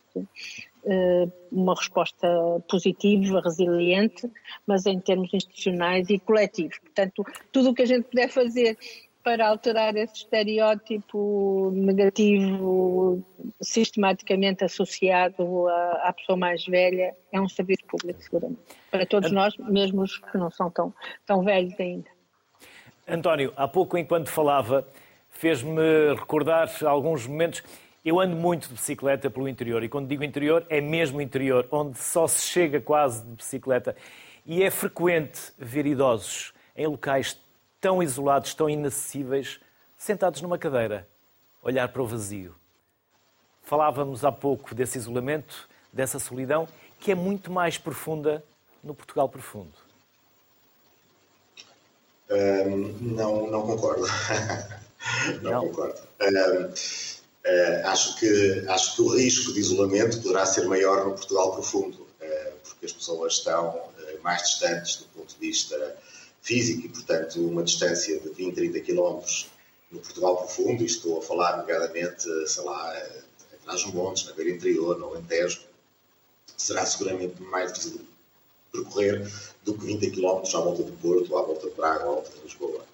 [1.51, 2.29] uma resposta
[2.69, 4.31] positiva, resiliente,
[4.67, 6.79] mas em termos institucionais e coletivos.
[6.79, 8.77] Portanto, tudo o que a gente puder fazer
[9.25, 13.25] para alterar esse estereótipo negativo
[13.61, 18.61] sistematicamente associado à, à, pessoa mais velha é um serviço público, seguramente.
[18.91, 20.93] Para todos nós, mesmo os que não são tão,
[21.25, 22.11] tão velhos ainda.
[23.09, 24.87] António, há pouco, enquanto falava,
[25.31, 27.63] fez-me recordar alguns momentos.
[28.05, 31.99] Eu ando muito de bicicleta pelo interior, e quando digo interior, é mesmo interior, onde
[31.99, 33.97] só se chega quase de bicicleta.
[34.45, 37.41] E é frequente ver idosos em locais
[37.81, 39.59] tão isolados, tão inacessíveis,
[39.97, 41.09] sentados numa cadeira,
[41.63, 42.55] olhar para o vazio.
[43.63, 46.69] Falávamos há pouco desse isolamento, dessa solidão,
[47.01, 48.45] que é muito mais profunda
[48.83, 49.73] no Portugal profundo.
[52.31, 54.05] Um, não, não concordo.
[55.41, 56.01] não, não, concordo.
[56.21, 57.14] Um,
[57.45, 62.03] uh, acho, que, acho que o risco de isolamento poderá ser maior no Portugal profundo,
[62.03, 65.97] uh, porque as pessoas estão uh, mais distantes do ponto de vista
[66.43, 69.51] físico e, portanto, uma distância de 20, 30 quilómetros
[69.91, 72.91] no Portugal profundo, e estou a falar nomeadamente, sei lá,
[73.53, 75.61] atrás dos montes, na beira interior, no Alentejo,
[76.57, 78.07] será seguramente mais difícil de
[78.73, 79.31] percorrer
[79.65, 82.41] do que 20 quilómetros à volta do Porto, à volta de Braga, à volta de
[82.43, 82.85] Lisboa.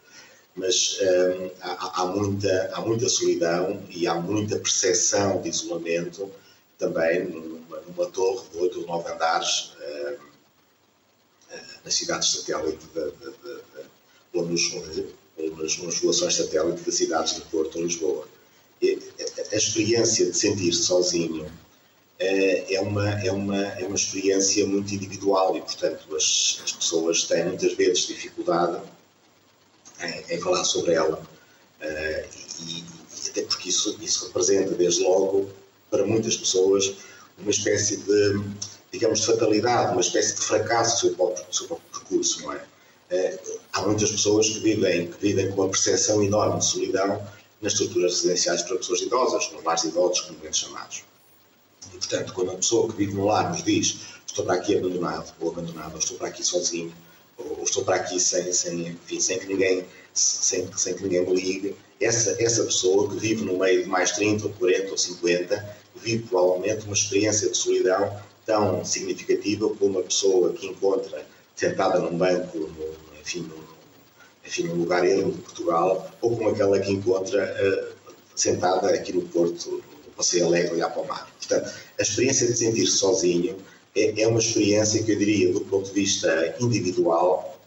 [0.61, 6.31] Mas hum, há, há, muita, há muita solidão e há muita percepção de isolamento
[6.79, 10.17] também numa, numa torre de 8 ou 9 andares hum,
[11.83, 13.61] nas cidades satélite, de, de, de,
[14.35, 18.29] ou, nos, ou nas, relações satélite das cidades de Porto ou Lisboa.
[18.83, 21.51] A, a experiência de sentir-se sozinho
[22.19, 27.25] é, é uma, é, uma, é uma experiência muito individual e, portanto, as, as pessoas
[27.25, 28.79] têm muitas vezes dificuldade
[30.03, 31.17] em, em falar sobre ela.
[31.81, 32.29] Uh,
[32.67, 35.51] e, e, até porque isso, isso representa, desde logo,
[35.91, 36.95] para muitas pessoas,
[37.39, 38.43] uma espécie de
[38.93, 42.53] digamos, de fatalidade, uma espécie de fracasso do seu próprio, do seu próprio percurso, não
[42.53, 42.65] é?
[43.11, 43.39] é?
[43.73, 47.25] Há muitas pessoas que vivem, que vivem com uma percepção enorme de solidão
[47.61, 51.05] nas estruturas residenciais para pessoas idosas, nos lares idosos, bem chamados.
[51.87, 55.33] E, portanto, quando a pessoa que vive no lar nos diz estou para aqui abandonado,
[55.41, 56.93] ou abandonado, ou estou para aqui sozinho,
[57.59, 61.35] ou estou para aqui sem, sem, enfim, sem, que, ninguém, sem, sem que ninguém me
[61.35, 65.77] ligue, essa, essa pessoa que vive no meio de mais 30, ou 40, ou 50,
[65.97, 72.17] vive provavelmente uma experiência de solidão tão significativa como uma pessoa que encontra sentada num
[72.17, 73.63] banco, no, enfim, num,
[74.45, 79.23] enfim, num lugar ermo de Portugal, ou como aquela que encontra uh, sentada aqui no
[79.23, 81.31] Porto, no Passeio Alegre, olhar para o mar.
[81.39, 83.57] Portanto, a experiência de sentir-se sozinho
[83.95, 87.59] é, é, uma experiência que eu diria, do ponto de vista individual,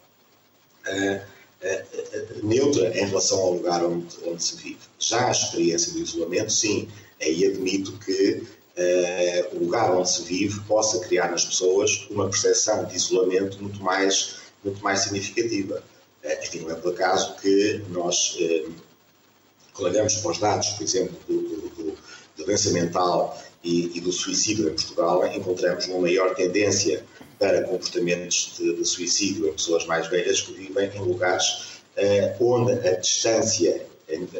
[0.86, 4.78] uh, uh, neutra em relação ao lugar onde, onde se vive.
[4.98, 6.88] Já a experiência do isolamento, sim,
[7.20, 8.42] aí admito que
[8.76, 13.82] uh, o lugar onde se vive possa criar nas pessoas uma percepção de isolamento muito
[13.82, 15.82] mais, muito mais significativa.
[16.24, 18.72] Uh, enfim, não é por acaso que nós, uh,
[19.78, 21.98] olhamos para os dados, por exemplo, do, do, do,
[22.38, 27.02] da doença mental e, e, do suicídio em Portugal, encontramos uma maior tendência
[27.38, 32.72] para comportamentos de, de suicídio em pessoas mais velhas que vivem em lugares uh, onde
[32.86, 33.86] a distância,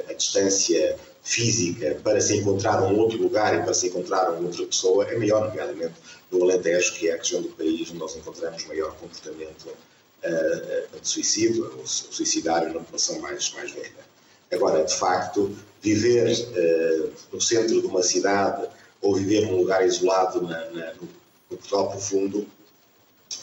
[0.09, 4.67] a distância física para se encontrar um outro lugar e para se encontrar uma outra
[4.67, 5.95] pessoa é maior, nomeadamente
[6.31, 11.09] no Alentejo, que é a região do país onde nós encontramos maior comportamento uh, de
[11.09, 14.05] suicídio, ou suicidário na população mais, mais velha.
[14.53, 18.69] Agora, de facto, viver uh, no centro de uma cidade
[19.05, 21.09] ou viver num lugar isolado na, na, no,
[21.49, 22.47] Portugal profundo,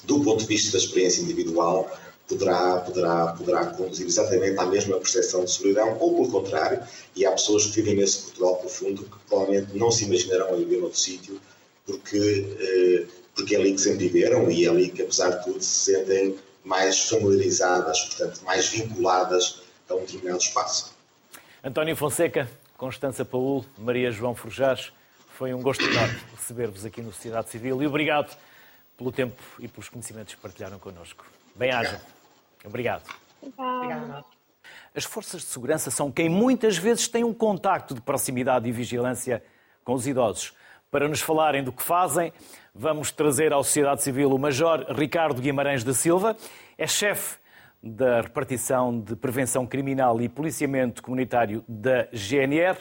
[0.03, 1.89] do ponto de vista da experiência individual,
[2.27, 6.81] poderá, poderá, poderá conduzir exatamente à mesma percepção de solidão, ou pelo contrário,
[7.15, 10.79] e há pessoas que vivem nesse Portugal profundo que provavelmente não se imaginarão a viver
[10.79, 11.39] noutro sítio,
[11.85, 15.61] porque, eh, porque é ali que sempre viveram e é ali que, apesar de tudo,
[15.61, 20.91] se sentem mais familiarizadas, portanto, mais vinculadas a um determinado espaço.
[21.63, 24.91] António Fonseca, Constança Paul, Maria João Forjares,
[25.41, 28.37] foi um gosto enorme receber-vos aqui no Sociedade Civil e obrigado
[28.95, 31.25] pelo tempo e pelos conhecimentos que partilharam connosco.
[31.55, 31.99] Bem-aja.
[32.63, 33.11] Obrigado.
[33.41, 34.23] Obrigado.
[34.95, 39.43] As forças de segurança são quem muitas vezes tem um contacto de proximidade e vigilância
[39.83, 40.53] com os idosos.
[40.91, 42.31] Para nos falarem do que fazem,
[42.75, 46.37] vamos trazer à sociedade civil o Major Ricardo Guimarães da Silva,
[46.77, 47.37] é chefe
[47.81, 52.77] da repartição de prevenção criminal e policiamento comunitário da GNR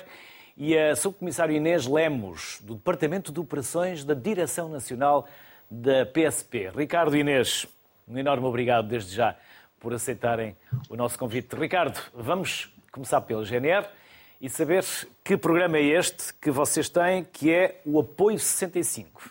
[0.61, 5.27] e a subcomissário Inês Lemos, do Departamento de Operações da Direção Nacional
[5.71, 6.71] da PSP.
[6.77, 7.67] Ricardo Inês,
[8.07, 9.35] um enorme obrigado desde já
[9.79, 10.55] por aceitarem
[10.91, 11.57] o nosso convite.
[11.57, 13.87] Ricardo, vamos começar pelo GNR
[14.39, 14.85] e saber
[15.25, 19.31] que programa é este que vocês têm, que é o Apoio 65.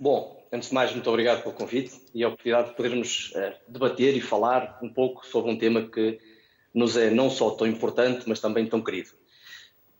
[0.00, 4.16] Bom, antes de mais, muito obrigado pelo convite e a oportunidade de podermos uh, debater
[4.16, 6.18] e falar um pouco sobre um tema que
[6.72, 9.17] nos é não só tão importante, mas também tão querido.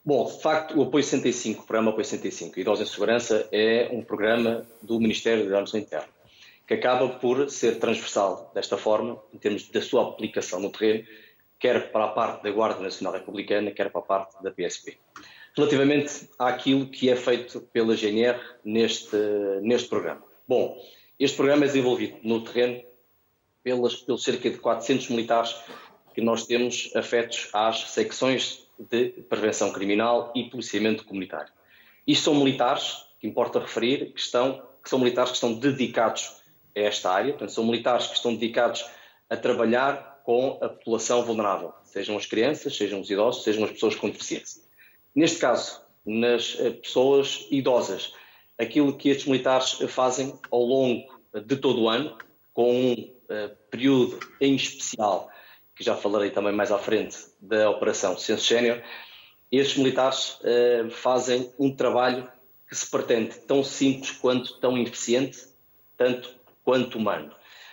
[0.09, 4.03] Bom, de facto, o Apoio 65, o programa Apoio 65, Idosos em Segurança, é um
[4.03, 6.09] programa do Ministério da Administração Interna
[6.67, 11.07] que acaba por ser transversal desta forma, em termos da sua aplicação no terreno,
[11.59, 14.97] quer para a parte da Guarda Nacional Republicana, quer para a parte da PSP.
[15.55, 19.15] Relativamente àquilo que é feito pela GNR neste,
[19.61, 20.25] neste programa.
[20.49, 20.75] Bom,
[21.19, 22.83] este programa é desenvolvido no terreno
[23.63, 25.55] pelas, pelos cerca de 400 militares
[26.15, 31.53] que nós temos afetos às secções de prevenção criminal e policiamento comunitário.
[32.07, 36.37] Isto são militares, que importa referir, que, estão, que são militares que estão dedicados
[36.77, 37.33] a esta área.
[37.33, 38.85] Portanto, são militares que estão dedicados
[39.29, 43.95] a trabalhar com a população vulnerável, sejam as crianças, sejam os idosos, sejam as pessoas
[43.95, 44.63] com deficiência.
[45.15, 48.13] Neste caso, nas eh, pessoas idosas,
[48.59, 52.17] aquilo que estes militares fazem ao longo de todo o ano,
[52.53, 55.31] com um uh, período em especial,
[55.79, 58.83] que já falarei também mais à frente, da Operação Censo Sénior,
[59.51, 62.29] estes militares uh, fazem um trabalho
[62.69, 65.39] que se pretende tão simples quanto tão eficiente,
[65.97, 67.33] tanto quanto humano.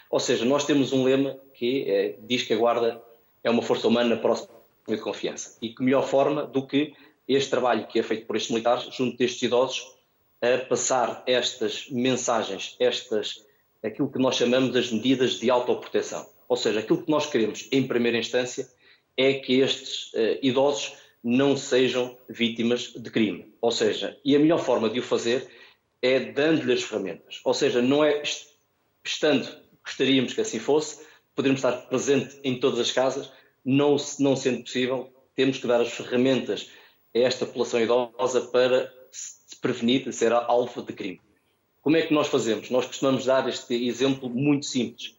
[0.10, 3.02] Ou seja, nós temos um lema que é, diz que a Guarda
[3.44, 4.54] é uma força humana próxima
[4.88, 5.58] de confiança.
[5.60, 6.94] E que melhor forma do que
[7.28, 9.96] este trabalho que é feito por estes militares, junto destes idosos,
[10.42, 13.44] a passar estas mensagens, estas,
[13.84, 16.35] aquilo que nós chamamos das medidas de autoproteção.
[16.56, 18.66] Ou seja, aquilo que nós queremos, em primeira instância,
[19.18, 23.54] é que estes uh, idosos não sejam vítimas de crime.
[23.60, 25.50] Ou seja, e a melhor forma de o fazer
[26.02, 27.42] é dando-lhe as ferramentas.
[27.44, 28.24] Ou seja, não é
[29.04, 33.30] estando, gostaríamos que assim fosse, poderíamos estar presente em todas as casas,
[33.66, 36.70] não, não sendo possível, temos que dar as ferramentas
[37.14, 41.20] a esta população idosa para se prevenir de ser alvo de crime.
[41.82, 42.70] Como é que nós fazemos?
[42.70, 45.16] Nós costumamos dar este exemplo muito simples.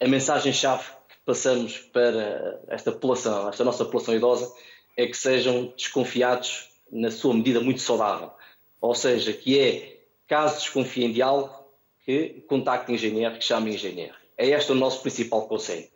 [0.00, 4.52] A, mensagem-chave que passamos para esta população, esta nossa população idosa,
[4.96, 8.30] é que sejam desconfiados na sua medida muito saudável.
[8.80, 11.52] Ou seja, que é, caso desconfiem de algo,
[12.04, 14.14] que contactem GNR, que chamem GNR.
[14.36, 15.88] É este o nosso principal conselho.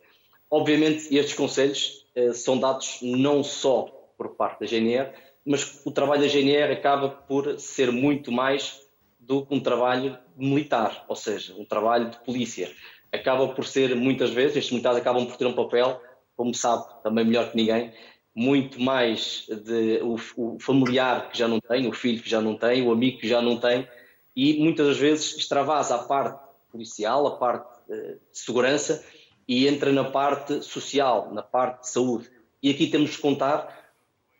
[0.49, 5.11] Obviamente, estes conselhos eh, são dados não só por parte da GNR,
[5.45, 8.81] mas o trabalho da GNR acaba por ser muito mais
[9.19, 12.71] do que um trabalho militar, ou seja, um trabalho de polícia.
[13.13, 16.01] Acaba por ser, muitas vezes, estes militares acabam por ter um papel,
[16.35, 17.93] como sabe também melhor que ninguém,
[18.35, 22.57] muito mais de o, o familiar que já não tem, o filho que já não
[22.57, 23.87] tem, o amigo que já não tem,
[24.35, 26.41] e muitas das vezes extravasa a parte
[26.71, 29.05] policial, a parte eh, de segurança
[29.47, 32.29] e entra na parte social, na parte de saúde.
[32.61, 33.91] E aqui temos de contar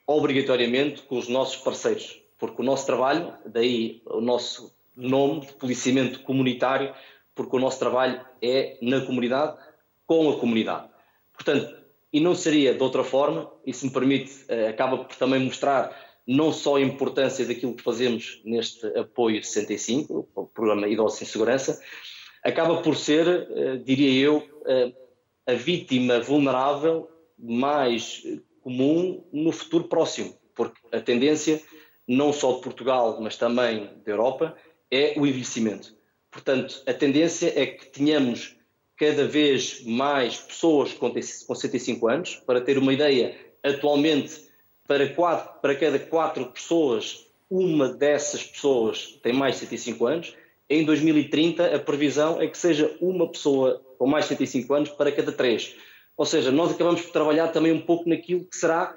[0.08, 6.22] obrigatoriamente com os nossos parceiros, porque o nosso trabalho, daí o nosso nome de policiamento
[6.22, 6.94] comunitário,
[7.36, 9.58] porque o nosso trabalho é na comunidade,
[10.06, 10.90] com a comunidade.
[11.34, 11.76] Portanto,
[12.12, 15.98] e não seria de outra forma, e se me permite, eh, acaba por também mostrar
[16.28, 21.82] não só a importância daquilo que fazemos neste apoio 65, o programa Idosos em Segurança,
[22.44, 24.94] acaba por ser, eh, diria eu, eh,
[25.48, 28.24] a vítima vulnerável mais
[28.62, 31.62] comum no futuro próximo, porque a tendência,
[32.08, 34.56] não só de Portugal, mas também da Europa,
[34.92, 35.96] é o envelhecimento.
[36.34, 38.56] Portanto, a tendência é que tenhamos
[38.98, 42.36] cada vez mais pessoas com 65 anos.
[42.44, 44.50] Para ter uma ideia, atualmente,
[44.88, 50.36] para, quatro, para cada quatro pessoas, uma dessas pessoas tem mais de 65 anos.
[50.68, 55.12] Em 2030, a previsão é que seja uma pessoa com mais de 65 anos para
[55.12, 55.76] cada três.
[56.18, 58.96] Ou seja, nós acabamos por trabalhar também um pouco naquilo que será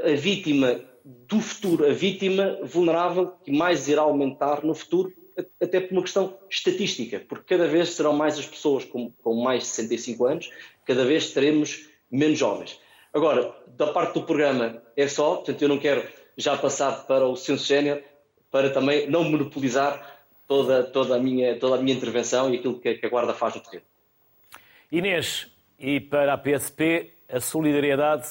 [0.00, 5.12] a vítima do futuro, a vítima vulnerável que mais irá aumentar no futuro,
[5.60, 9.62] até por uma questão estatística, porque cada vez serão mais as pessoas com, com mais
[9.62, 10.50] de 65 anos,
[10.84, 12.80] cada vez teremos menos jovens.
[13.12, 16.06] Agora, da parte do programa é só, portanto eu não quero
[16.36, 18.02] já passar para o Censo Sénior,
[18.50, 22.94] para também não monopolizar toda, toda, a minha, toda a minha intervenção e aquilo que,
[22.94, 23.84] que a Guarda faz no terreno.
[24.90, 28.28] Inês, e para a PSP, a solidariedade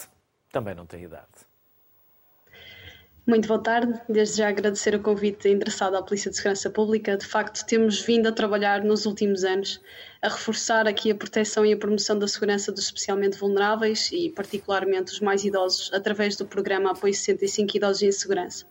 [0.51, 1.50] também não tem idade.
[3.23, 4.01] Muito boa tarde.
[4.09, 7.15] Desde já agradecer o convite endereçado à Polícia de Segurança Pública.
[7.15, 9.79] De facto, temos vindo a trabalhar nos últimos anos
[10.23, 15.13] a reforçar aqui a proteção e a promoção da segurança dos especialmente vulneráveis e particularmente
[15.13, 18.65] os mais idosos através do programa Apoio 65 Idosos em Segurança.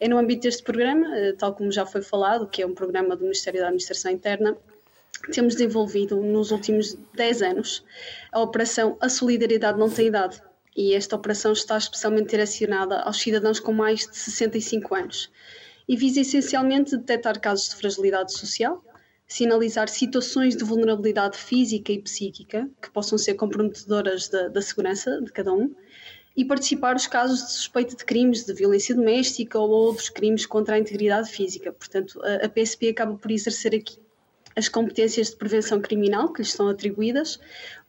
[0.00, 3.14] É no âmbito deste programa, eh, tal como já foi falado, que é um programa
[3.14, 4.56] do Ministério da Administração Interna,
[5.32, 7.84] temos desenvolvido nos últimos 10 anos
[8.32, 10.42] a operação A Solidariedade Não Tem Idade.
[10.76, 15.30] E esta operação está especialmente direcionada aos cidadãos com mais de 65 anos
[15.88, 18.84] e visa essencialmente detectar casos de fragilidade social,
[19.26, 25.32] sinalizar situações de vulnerabilidade física e psíquica que possam ser comprometedoras da, da segurança de
[25.32, 25.74] cada um
[26.36, 30.74] e participar os casos de suspeita de crimes de violência doméstica ou outros crimes contra
[30.74, 31.72] a integridade física.
[31.72, 33.96] Portanto, a, a PSP acaba por exercer aqui
[34.56, 37.38] as competências de prevenção criminal que lhes são atribuídas,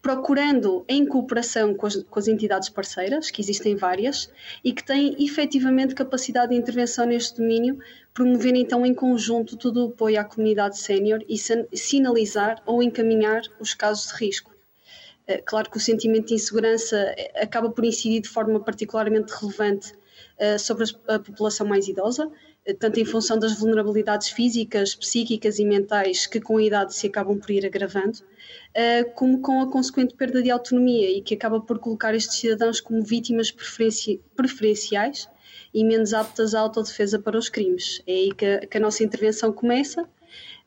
[0.01, 4.30] procurando em cooperação com as, com as, entidades parceiras, que existem várias,
[4.61, 7.80] e que têm efetivamente capacidade de intervenção neste domínio,
[8.13, 11.38] promover então em conjunto todo o apoio à comunidade sénior e
[11.78, 14.53] sinalizar ou encaminhar os casos de risco.
[15.26, 19.93] Eh, claro que o sentimento de insegurança eh, acaba por incidir de forma particularmente relevante
[20.38, 22.32] eh, sobre a população mais idosa,
[22.74, 27.39] tanto em função das vulnerabilidades físicas, psíquicas e mentais que com a idade se acabam
[27.39, 28.20] por ir agravando,
[28.74, 32.82] eh, como com a consequente perda de autonomia e que acaba por colocar estes cidadãos
[32.82, 35.30] como vítimas preferenci preferenciais
[35.74, 38.01] e menos aptas à autodefesa para os crimes.
[38.05, 40.07] É aí que a, que a nossa intervenção começa.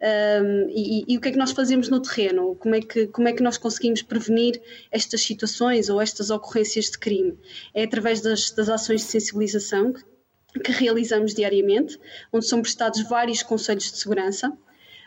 [0.03, 2.55] Um, e, e, o que é que nós fazemos no terreno?
[2.57, 6.99] Como é, que, como é que nós conseguimos prevenir estas situações ou estas ocorrências de
[6.99, 7.39] crime?
[7.75, 9.93] É através das, das ações de sensibilização
[10.67, 11.99] realizamos diariamente,
[12.33, 14.53] onde são prestados vários conselhos de segurança,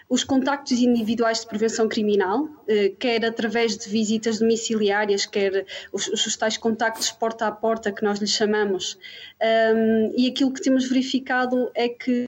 [0.10, 6.38] os contactos individuais de prevenção criminal, eh, quer através de visitas domiciliárias, quer os, os
[6.38, 8.98] tais contactos porta a porta que nós lhes chamamos.
[9.41, 12.26] Um, e aquilo que temos verificado é que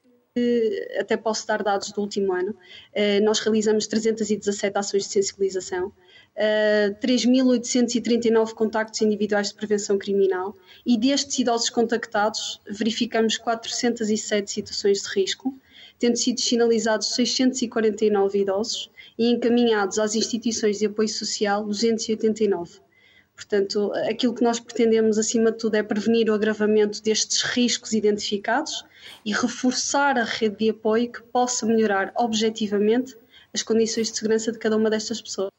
[1.00, 2.54] até posso dar dados do último ano,
[2.94, 5.94] eh, nós realizamos 317 ações de sensibilização,
[6.38, 10.56] 3.839 contactos individuais de prevenção criminal
[10.86, 15.58] e destes idosos contactados verificamos 407 situações de risco,
[15.98, 22.84] tendo sido sinalizados 649 idosos e encaminhados às instituições de apoio social 289.
[23.34, 28.86] Portanto, aquilo que nós pretendemos, acima de tudo, é prevenir o agravamento destes riscos identificados
[29.26, 33.16] e reforçar a rede de apoio que possa melhorar objetivamente
[33.54, 35.50] as condições de segurança de cada uma destas pessoas.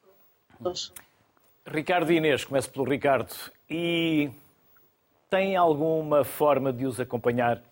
[1.67, 3.35] Ricardo e Inês, começo pelo Ricardo.
[3.69, 4.31] E
[5.29, 7.63] tem alguma forma de os acompanhar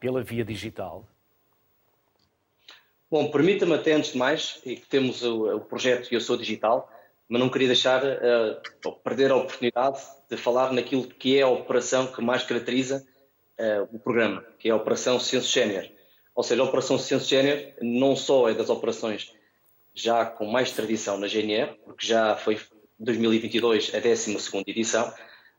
[0.00, 1.04] pela via digital?
[3.08, 6.90] Bom, permita-me até antes de mais, e que temos o, o, projeto Eu Sou Digital,
[7.28, 12.08] mas não queria deixar uh, perder a oportunidade de falar naquilo que é a operação
[12.08, 13.06] que mais caracteriza
[13.60, 15.88] uh, o programa, que é a Operação Censo Sénior.
[16.34, 19.32] Ou seja, a Operação Censo Sénior não só é das operações
[19.96, 22.60] já com mais tradição na GNR, porque já foi
[22.98, 25.12] 2022 a 12 edição,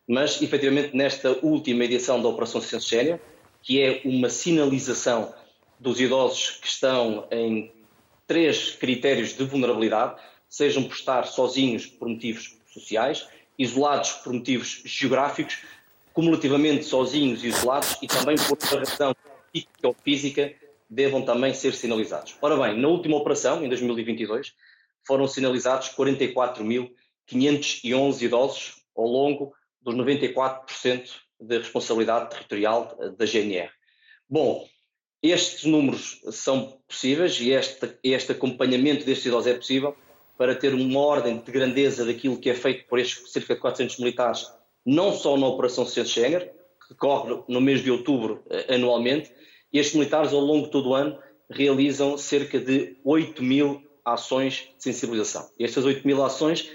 [0.08, 3.20] mas efetivamente nesta última edição da Operação Censo Sénior,
[3.64, 5.34] que é uma sinalização
[5.80, 7.72] dos idosos que estão em
[8.28, 13.28] três critérios de vulnerabilidade, sejam por estar sozinhos por motivos sociais,
[13.58, 15.64] isolados por motivos geográficos,
[16.14, 19.16] cumulativamente sozinhos e isolados e também por uma razão
[19.52, 20.54] psíquica ou física
[20.90, 22.36] devam também ser sinalizados.
[22.42, 24.54] Ora bem, na última operação, em 2022,
[25.06, 31.10] foram sinalizados 44.511 idosos ao longo dos 94%
[31.40, 33.70] de responsabilidade territorial da GNR.
[34.30, 34.68] Bom,
[35.22, 39.96] estes números são possíveis e este, este acompanhamento destes idosos é possível
[40.38, 43.98] para ter uma ordem de grandeza daquilo que é feito por estes cerca de 400
[43.98, 44.52] militares
[44.86, 48.76] não só na Operação Schengen, que decorre no mês de outubro eh,
[49.72, 51.18] anualmente, estes militares ao longo de todo o ano
[51.50, 55.50] realizam cerca de 8 mil ações de sensibilização.
[55.60, 56.70] E estas 8 mil ações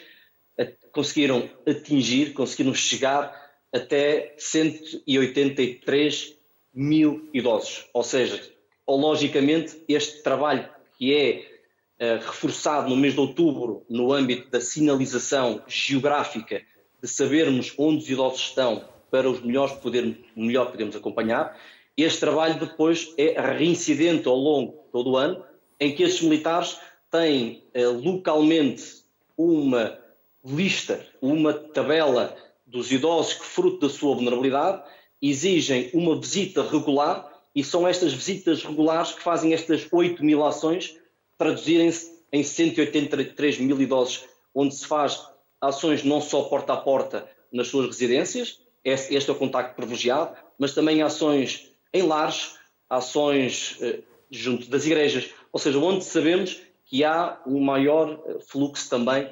[0.59, 3.41] eh, conseguiram atingir, conseguiram chegar
[3.73, 6.37] até 183
[6.75, 7.87] mil idosos.
[7.93, 8.43] Ou seja,
[8.89, 10.69] logicamente, este trabalho
[10.99, 16.63] que é uh, reforçado no mês de outubro no âmbito da sinalização geográfica,
[17.03, 21.59] de sabermos onde os idosos estão para os melhores poder, melhor podermos acompanhar,
[21.97, 25.45] este trabalho depois é reincidente ao longo de todo o ano,
[25.79, 26.79] em que estes militares
[27.11, 29.03] têm uh, localmente
[29.37, 29.99] uma
[30.45, 32.37] lista, uma tabela
[32.67, 34.83] dos idosos que, fruto da sua vulnerabilidade,
[35.21, 40.97] exigem uma visita regular e são estas visitas regulares que fazem estas 8 mil ações
[41.37, 44.25] traduzirem-se em 183 mil idosos,
[44.55, 45.27] onde se faz
[45.61, 50.75] ações não só porta a porta nas suas residências, este é o contacto privilegiado, mas
[50.75, 57.41] também ações em lares, ações eh, junto das igrejas, ou seja, onde sabemos que há
[57.47, 59.31] um maior eh, fluxo também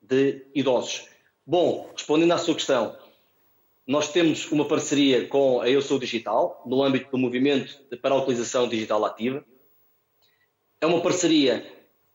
[0.00, 1.08] de idosos.
[1.46, 2.96] Bom, respondendo à sua questão,
[3.86, 8.18] nós temos uma parceria com a Eu Sou Digital, no âmbito do movimento para a
[8.18, 9.44] utilização digital ativa.
[10.80, 11.66] É uma parceria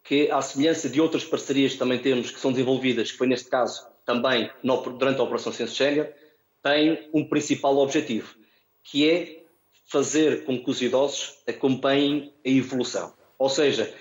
[0.03, 3.49] que, à semelhança de outras parcerias que também temos, que são desenvolvidas, que foi neste
[3.49, 6.07] caso também durante a Operação Censo Schengen,
[6.63, 8.33] tem um principal objetivo,
[8.83, 9.43] que é
[9.87, 13.13] fazer com que os idosos acompanhem a evolução.
[13.39, 13.93] Ou seja,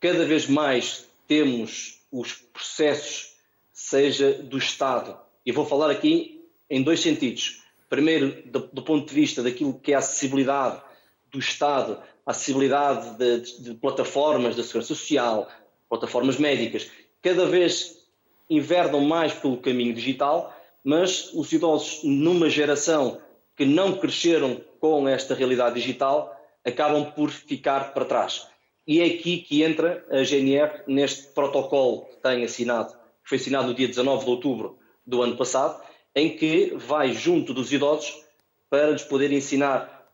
[0.00, 3.36] cada vez mais temos os processos,
[3.72, 7.62] seja do Estado, e vou falar aqui em dois sentidos.
[7.88, 10.82] Primeiro, do, do, ponto de vista daquilo que é a acessibilidade
[11.30, 15.48] do Estado, a acessibilidade de, de, de plataformas da segurança social,
[15.88, 16.90] plataformas médicas,
[17.22, 17.98] cada vez
[18.48, 23.20] inverdam mais pelo caminho digital, mas os idosos numa geração
[23.56, 28.46] que não cresceram com esta realidade digital acabam por ficar para trás.
[28.86, 33.68] E é aqui que entra a GNR neste protocolo que tem assinado, que foi assinado
[33.68, 35.82] no dia 19 de outubro do ano passado,
[36.14, 38.24] em que vai junto dos idosos
[38.70, 40.08] para lhes poder ensinar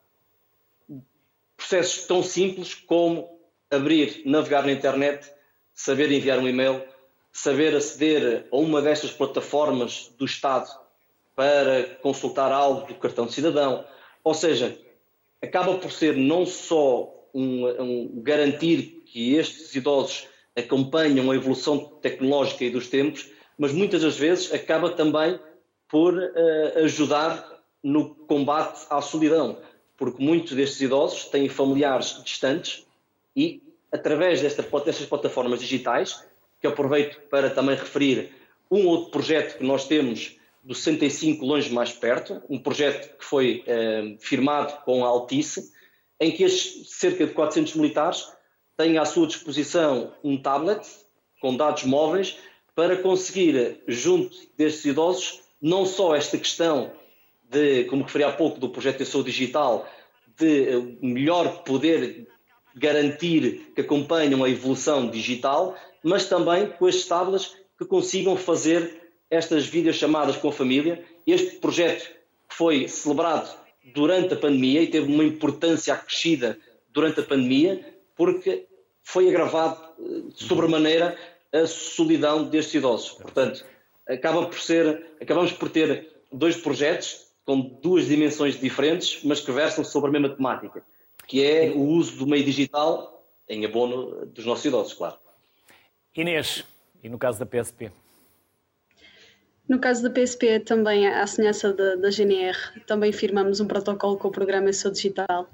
[1.57, 3.39] processos tão simples como
[3.71, 5.31] abrir, navegar na internet,
[5.73, 6.83] saber enviar um e-mail,
[7.33, 10.69] saber aceder a uma destas plataformas do Estado
[11.35, 13.85] para consultar algo do cartão de cidadão.
[14.25, 14.77] Ou seja,
[15.43, 22.65] acaba por ser não só um, um garantir que estes idosos acompanham a evolução tecnológica
[22.65, 25.39] e dos tempos, mas muitas das vezes acaba também
[25.89, 29.59] por uh, ajudar no combate à solidão,
[29.97, 32.87] porque muitos destes idosos têm familiares distantes
[33.37, 33.63] e,
[33.93, 36.25] através desta, destas plataformas digitais,
[36.61, 38.33] que aproveito para também referir
[38.71, 43.63] um outro projeto que nós temos do 65 Longe Mais Perto, um projeto que foi
[43.67, 45.71] uh, firmado com a Altice,
[46.19, 48.27] em que estes cerca de 400 militares
[48.77, 50.81] têm à sua disposição um tablet
[51.41, 52.39] com dados móveis
[52.75, 56.91] para conseguir, junto destes idosos, não só esta questão
[57.51, 59.87] de, como referi há pouco, do projeto de saúde digital,
[60.37, 62.27] de eh, melhor poder
[62.75, 69.04] garantir que acompanham a evolução digital, mas também com estes tablets que consigam fazer
[69.35, 71.05] estas videochamadas com a família.
[71.27, 72.11] Este projeto
[72.49, 73.55] foi celebrado
[73.93, 76.59] durante a pandemia e teve uma importância acrescida
[76.93, 78.67] durante a pandemia, porque
[79.03, 81.19] foi agravado de eh, sobremaneira
[81.53, 83.11] a solidão destes idosos.
[83.13, 83.65] Portanto,
[84.09, 89.85] acaba por ser, acabamos por ter dois projetos com duas dimensões diferentes, mas que versam
[89.85, 90.83] sobre a mesma temática,
[91.27, 95.17] que é o uso do meio digital em abono dos nossos idosos, claro.
[96.17, 96.65] Inês,
[97.03, 97.91] e no caso da PSP?
[99.67, 102.57] No caso da PSP, também, à semelhança da, da GNR,
[102.87, 105.49] também firmamos um protocolo com o programa Eu Sou Digital.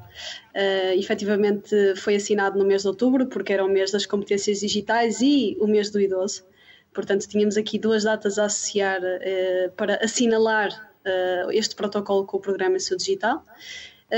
[0.52, 5.20] Uh, efetivamente foi assinado no mês de outubro, porque era o mês das competências digitais
[5.20, 6.44] e o mês do idoso.
[6.92, 12.40] Portanto, tínhamos aqui duas datas a associar uh, para assinalar uh, este protocolo com o
[12.40, 13.44] programa Seu Digital.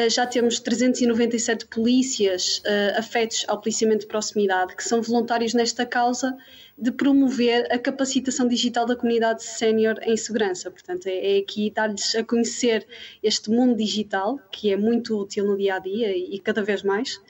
[0.09, 2.63] Já temos 397 polícias
[2.97, 6.35] afetos ao policiamento de proximidade, que são voluntários nesta causa
[6.77, 10.71] de promover a capacitação digital da comunidade sénior em segurança.
[10.71, 12.87] Portanto, é, é aqui dar-lhes a conhecer
[13.23, 17.21] este mundo digital, que é muito útil no dia a dia e, cada vez mais,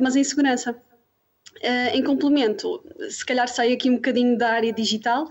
[0.00, 0.76] mas em segurança.
[1.58, 5.28] Uh, em complemento, se calhar sai aqui um bocadinho da área digital,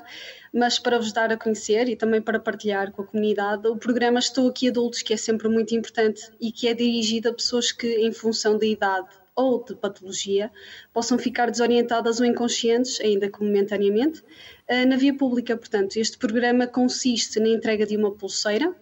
[0.53, 4.19] mas para vos dar a conhecer e também para partilhar com a comunidade, o programa
[4.19, 7.88] Estou Aqui Adultos, que é sempre muito importante e que é dirigido a pessoas que,
[7.88, 9.07] em função da idade
[9.38, 10.51] ou de patologia,
[10.91, 14.23] possam ficar desorientadas ou inconscientes, ainda que momentaneamente,
[14.88, 15.55] na via pública.
[15.55, 18.75] Portanto, este programa consiste na entrega de uma pulseira,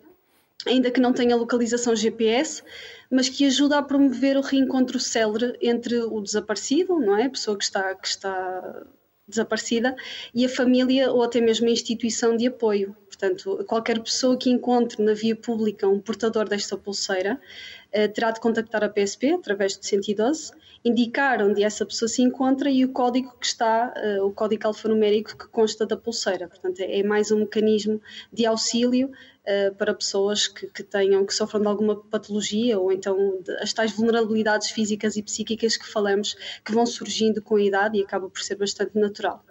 [0.65, 2.63] ainda que não tenha localização GPS,
[3.11, 7.25] mas que ajuda a promover o reencontro célere entre o desaparecido, não é?
[7.25, 8.85] A pessoa que está, que está
[9.27, 9.95] desaparecida
[10.33, 12.95] e a família ou até mesmo a instituição de apoio.
[13.07, 17.39] Portanto, qualquer pessoa que encontre na via pública um portador desta pulseira
[17.84, 20.51] eh, terá de contactar a PSP através de 112,
[20.83, 25.35] indicar onde essa pessoa se encontra e o código que está, eh, o código alfanumérico
[25.35, 26.47] que consta da pulseira.
[26.47, 27.99] Portanto, é, é mais um mecanismo
[28.31, 33.73] de auxílio uh, para pessoas que, tenham, que sofram de alguma patologia ou então as
[33.73, 38.29] tais vulnerabilidades físicas e psíquicas que falamos que vão surgindo com a idade e acaba
[38.29, 39.43] por ser bastante natural.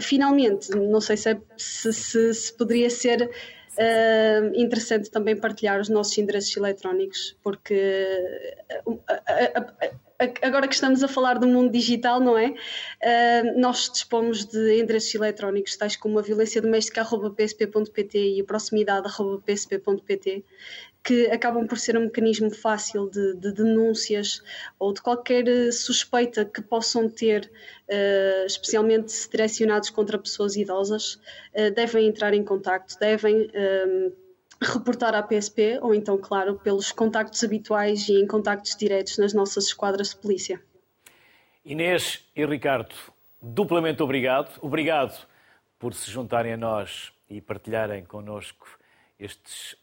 [0.00, 3.28] Finalmente, não sei se, é, se, se, se poderia ser
[3.76, 8.06] Uh, interessante também partilhar os nossos endereços eletrónicos, porque
[10.42, 12.54] agora que estamos a falar do mundo digital, não é?
[13.56, 20.44] Nós dispomos de endereços eletrónicos, tais como a violência doméstica.psp.pt e a proximidade.psp.pt,
[21.04, 24.42] que acabam por ser um mecanismo fácil de, de, denúncias
[24.78, 27.50] ou de qualquer suspeita que possam ter,
[27.88, 31.20] uh, especialmente direcionados contra pessoas idosas,
[31.54, 33.50] uh, devem entrar em contacto, devem
[34.62, 39.66] reportar à PSP ou então, claro, pelos contactos habituais e em contactos diretos nas nossas
[39.66, 40.62] esquadras de polícia.
[41.64, 42.94] Inês e Ricardo,
[43.42, 44.58] duplamente obrigado.
[44.60, 45.26] Obrigado
[45.78, 48.66] por se juntarem a nós e partilharem connosco
[49.18, 49.76] estes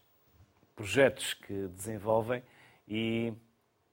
[0.76, 2.44] projetos que desenvolvem
[2.88, 3.34] e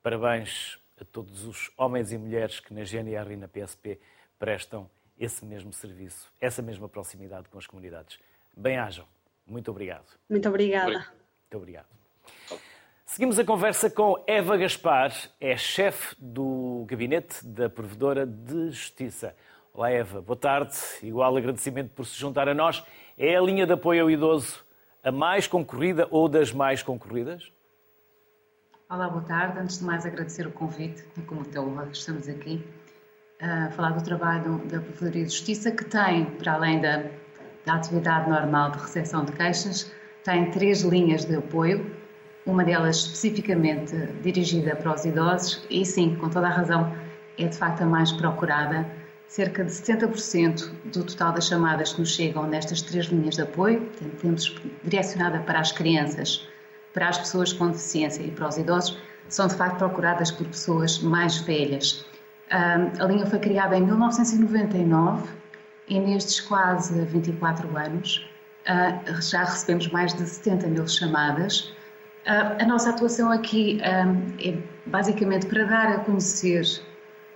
[0.03, 4.01] parabéns a todos os homens e mulheres que na GNR e na PSP
[4.39, 8.19] prestam esse mesmo serviço, essa mesma proximidade com as comunidades.
[8.57, 9.05] Bem-ajam.
[9.47, 10.07] Muito obrigado.
[10.29, 10.91] Muito obrigada.
[10.91, 11.87] Muito obrigado.
[13.07, 19.35] Seguimos a conversa com Eva Gaspar, é chefe do gabinete da Provedora de Justiça.
[19.73, 20.77] Olá, Eva, boa tarde.
[21.03, 22.85] Igual agradecimento por se juntar a nós.
[23.17, 24.63] É a linha de apoio ao idoso
[25.03, 27.53] a mais concorrida ou das mais concorridas?
[28.91, 29.59] Olá, boa tarde.
[29.59, 32.67] Antes de mais, agradecer o convite e como teu estamos aqui
[33.41, 37.05] a falar do trabalho da Provedoria de Justiça, que tem, para além da
[37.69, 39.93] da atividade normal de recepção de queixas,
[40.25, 41.95] tem três linhas de apoio,
[42.47, 46.91] uma delas especificamente dirigida para os idosos, e sim, com toda a razão,
[47.37, 48.87] é de facto a mais procurada.
[49.29, 53.87] Cerca de 70% do total das chamadas que nos chegam nestas três linhas de apoio,
[54.21, 56.49] temos direcionada para as crianças,
[56.95, 58.99] para as pessoas com deficiência e para os idosos,
[59.29, 62.07] são de facto procuradas por pessoas mais velhas.
[62.51, 65.29] A linha foi criada em 1999
[65.87, 68.27] e nestes quase 24 anos
[68.67, 71.73] ah, já recebemos mais de 70 mil chamadas.
[72.27, 74.57] Ah, a nossa atuação aqui ah, é
[74.87, 76.63] basicamente para dar a conhecer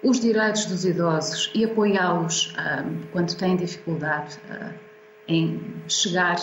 [0.03, 2.55] os direitos dos idosos e apoiá-los
[3.13, 4.39] quando têm dificuldade
[5.29, 6.37] em chegar,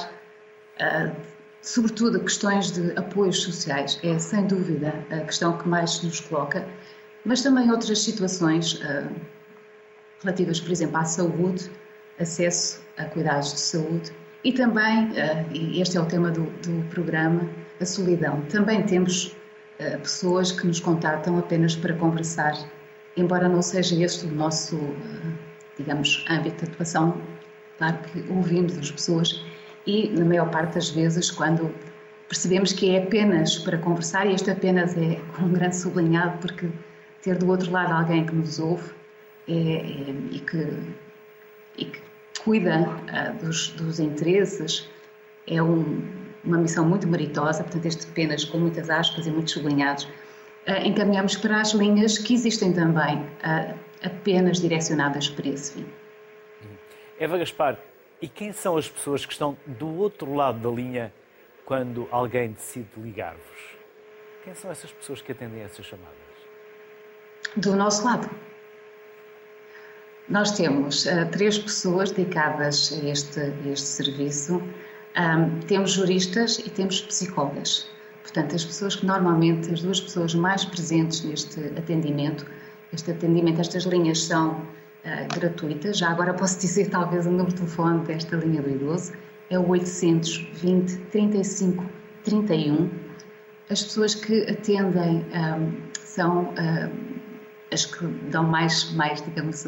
[1.62, 4.00] sobretudo a questões de apoios sociais.
[4.04, 6.66] É sem dúvida a questão que mais nos coloca,
[7.26, 8.82] mas também outras situações
[10.22, 11.70] relativas, por exemplo, à saúde
[12.20, 14.12] acesso a cuidados de saúde
[14.44, 15.12] e também,
[15.54, 17.50] e este é o tema do, do programa,
[17.80, 18.42] a solidão.
[18.44, 19.36] Também temos
[20.02, 22.54] pessoas que nos contatam apenas para conversar,
[23.20, 24.80] embora não seja este o nosso,
[25.78, 27.22] digamos, âmbito de atuação.
[27.78, 29.44] Claro que ouvimos as pessoas
[29.86, 31.74] e, na maior parte das vezes, quando
[32.28, 36.70] percebemos que é apenas para conversar, e este apenas é um grande sublinhado, porque
[37.22, 38.92] ter do outro lado alguém que nos ouve
[39.48, 40.78] é, é, e, que,
[41.78, 42.00] e que
[42.44, 44.88] cuida uh, dos, dos, interesses,
[45.48, 46.08] é um,
[46.44, 50.08] uma missão muito meritosa, portanto, este apenas com muitas aspas e muitos sublinhados,
[50.86, 55.86] encaminhamos para as linhas que existem também, uh, apenas direcionadas para esse fim.
[57.20, 57.78] Eva Gaspar,
[58.22, 61.14] e quem são as pessoas que estão do outro lado da linha
[61.66, 63.78] quando alguém decide ligar-vos?
[64.44, 66.16] Quem são essas pessoas que atendem essas chamadas?
[67.56, 68.30] Do nosso lado.
[70.28, 74.62] Nós temos uh, três pessoas dedicadas a este, a este serviço.
[75.18, 77.90] Um, temos juristas e temos psicólogas.
[78.32, 82.46] Portanto, as pessoas que normalmente, as duas pessoas mais presentes neste atendimento,
[82.94, 85.98] este atendimento, estas linhas são uh, gratuitas.
[85.98, 89.14] Já agora posso dizer talvez o número de telefone desta linha do idoso,
[89.50, 91.84] é o 820 35
[92.24, 92.92] 31.
[93.68, 96.92] As pessoas que atendem um, são uh,
[97.72, 99.66] as que dão mais, mais digamos,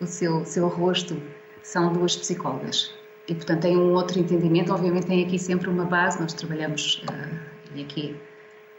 [0.00, 1.20] o seu, seu rosto
[1.62, 2.92] são duas psicólogas.
[3.26, 4.72] E, portanto, tem um outro entendimento.
[4.72, 6.20] Obviamente, tem aqui sempre uma base.
[6.20, 8.16] Nós trabalhamos, uh, e aqui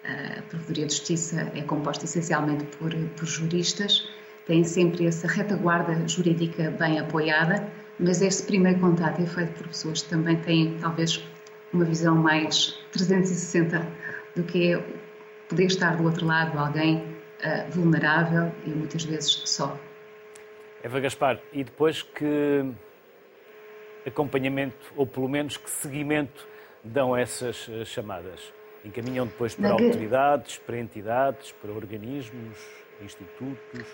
[0.03, 4.07] a Provedoria de Justiça é composta essencialmente por, por juristas,
[4.45, 7.69] tem sempre essa retaguarda jurídica bem apoiada,
[7.99, 11.21] mas este primeiro contato é feito por pessoas que também têm talvez
[11.73, 13.85] uma visão mais 360
[14.35, 14.83] do que é
[15.49, 19.77] poder estar do outro lado alguém uh, vulnerável e muitas vezes só.
[20.81, 22.65] Eva Gaspar, e depois que
[24.05, 26.47] acompanhamento, ou pelo menos que seguimento
[26.83, 28.53] dão essas eh, chamadas?
[28.85, 32.57] Encaminham depois para autoridades, para entidades, para organismos,
[33.03, 33.85] institutos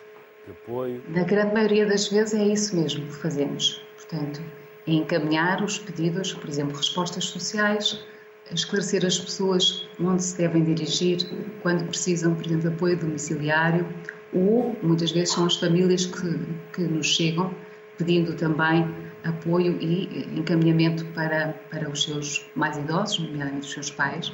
[0.45, 1.03] de apoio?
[1.09, 3.81] Na grande maioria das vezes é isso mesmo que fazemos.
[3.95, 4.41] Portanto,
[4.87, 8.03] é encaminhar os pedidos, por exemplo, respostas sociais,
[8.51, 11.19] esclarecer as pessoas onde se devem dirigir
[11.61, 13.87] quando precisam, por exemplo, de apoio domiciliário,
[14.33, 16.39] ou muitas vezes são as famílias que,
[16.73, 17.53] que nos chegam
[17.97, 18.87] pedindo também
[19.23, 24.33] apoio e encaminhamento para, para os seus mais idosos, nomeadamente os seus pais.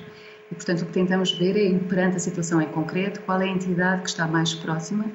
[0.52, 3.48] E, portanto, o que tentamos ver é, perante a situação em concreto, qual é a
[3.48, 5.06] entidade que está mais próxima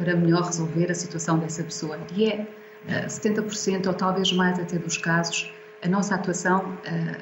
[0.00, 1.98] para melhor resolver a situação dessa pessoa.
[2.16, 2.46] E é
[3.06, 5.52] 70% eh, ou talvez mais até dos casos,
[5.82, 7.18] a nossa atuação, eh,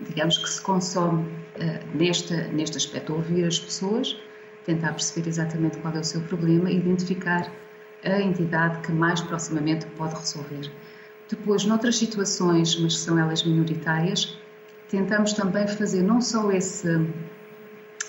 [0.00, 1.24] digamos que se consome
[1.54, 4.16] eh, neste, neste aspecto, ouvir as pessoas,
[4.64, 7.48] tentar perceber exatamente qual é o seu problema e identificar
[8.04, 10.72] a entidade que mais proximamente pode resolver.
[11.28, 14.36] Depois, noutras situações, mas que são elas minoritárias,
[14.92, 16.86] tentamos também fazer não só esse,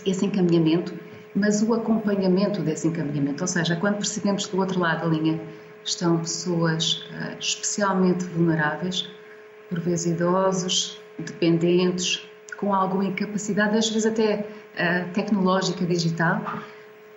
[0.05, 0.93] esse encaminhamento,
[1.33, 3.41] mas o acompanhamento desse encaminhamento.
[3.41, 5.39] Ou seja, quando percebemos que do outro lado da linha
[5.85, 9.09] estão pessoas uh, especialmente vulneráveis,
[9.69, 12.21] por vezes idosos, dependentes,
[12.57, 16.43] com alguma incapacidade, às vezes até uh, tecnológica, digital,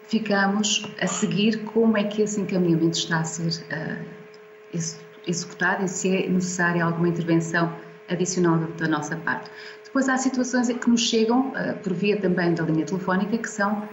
[0.04, 4.78] ficamos a seguir como é que esse encaminhamento está a ser uh,
[5.26, 9.50] executado e se é necessária alguma intervenção adicional da nossa parte.
[9.84, 13.88] Depois há situações que nos chegam, uh, por via também da linha telefónica, que são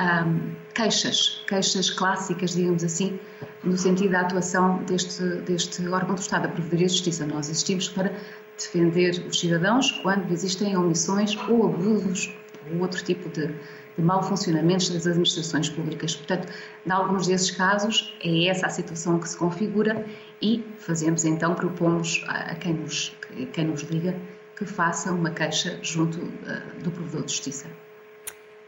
[0.00, 3.18] um, queixas, queixas clássicas, digamos assim,
[3.64, 7.26] no sentido da atuação deste, deste órgão do Estado, a Provedoria de Justiça.
[7.26, 8.12] Nós existimos para
[8.56, 12.34] defender os cidadãos quando existem omissões ou abusos
[12.70, 16.14] ou outro tipo de, de mau funcionamentos das administrações públicas.
[16.16, 16.52] Portanto,
[16.84, 20.04] em alguns desses casos, é essa a situação que se configura
[20.40, 23.16] e fazemos então, propomos a, quem nos,
[23.52, 24.14] quem nos liga
[24.56, 27.66] que faça uma queixa junto uh, do Provedor de Justiça.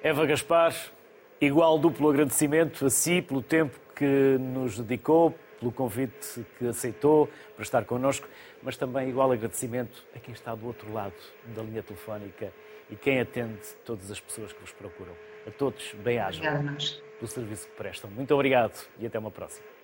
[0.02, 0.74] Eva Gaspar,
[1.40, 7.62] igual duplo agradecimento a si pelo tempo que nos dedicou, pelo convite que aceitou para
[7.62, 8.28] estar connosco,
[8.62, 11.14] mas também igual agradecimento a quem está do outro lado
[11.54, 12.52] da linha telefónica
[12.90, 15.14] e quem atende todas as pessoas que vos procuram.
[15.46, 16.44] A todos, bem-ajam
[17.18, 18.10] pelo serviço que prestam.
[18.10, 19.77] Muito obrigado e até uma próxima.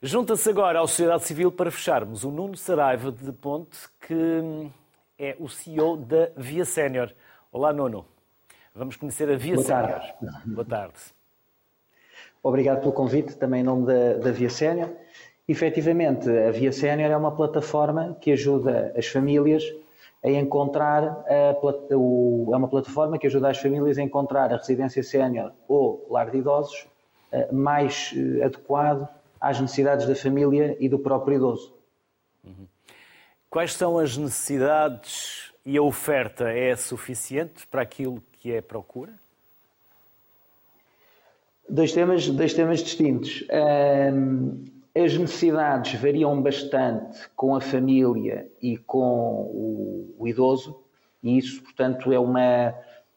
[0.00, 3.76] Junta-se agora à sociedade civil para fecharmos o Nuno Saraiva de Ponte,
[4.06, 4.70] que
[5.18, 7.12] é o CEO da Via Sénior.
[7.50, 8.06] Olá, Nuno.
[8.72, 10.00] Vamos conhecer a Via Sénior.
[10.46, 10.94] Boa tarde.
[12.40, 14.88] Obrigado pelo convite, também em nome da, da Via Sénior.
[15.48, 19.64] Efetivamente, a Via Sénior é uma plataforma que ajuda as famílias
[20.22, 21.58] a encontrar, a,
[21.96, 26.30] o, é uma plataforma que ajuda as famílias a encontrar a residência sénior ou lar
[26.30, 26.86] de idosos
[27.32, 29.08] eh, mais eh, adequado
[29.40, 31.74] às necessidades da família e do próprio idoso.
[33.50, 39.12] Quais são as necessidades e a oferta é suficiente para aquilo que é procura?
[41.68, 43.44] Dois temas, dois temas distintos.
[44.94, 50.82] As necessidades variam bastante com a família e com o, idoso,
[51.22, 52.74] e isso, portanto, é uma,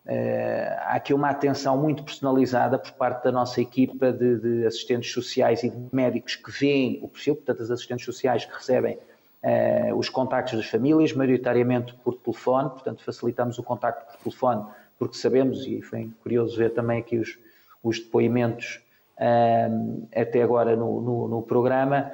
[0.07, 5.63] há aqui uma atenção muito personalizada por parte da nossa equipa de, de, assistentes sociais
[5.63, 8.97] e de médicos que veem o perfil, portanto, as assistentes sociais que recebem
[9.43, 14.65] uh, os contactos das famílias, maioritariamente por telefone, portanto, facilitamos o contacto por telefone,
[14.97, 17.37] porque sabemos, e foi curioso ver também aqui os,
[17.83, 18.81] os depoimentos
[19.17, 22.11] uh, até agora no, no, no programa,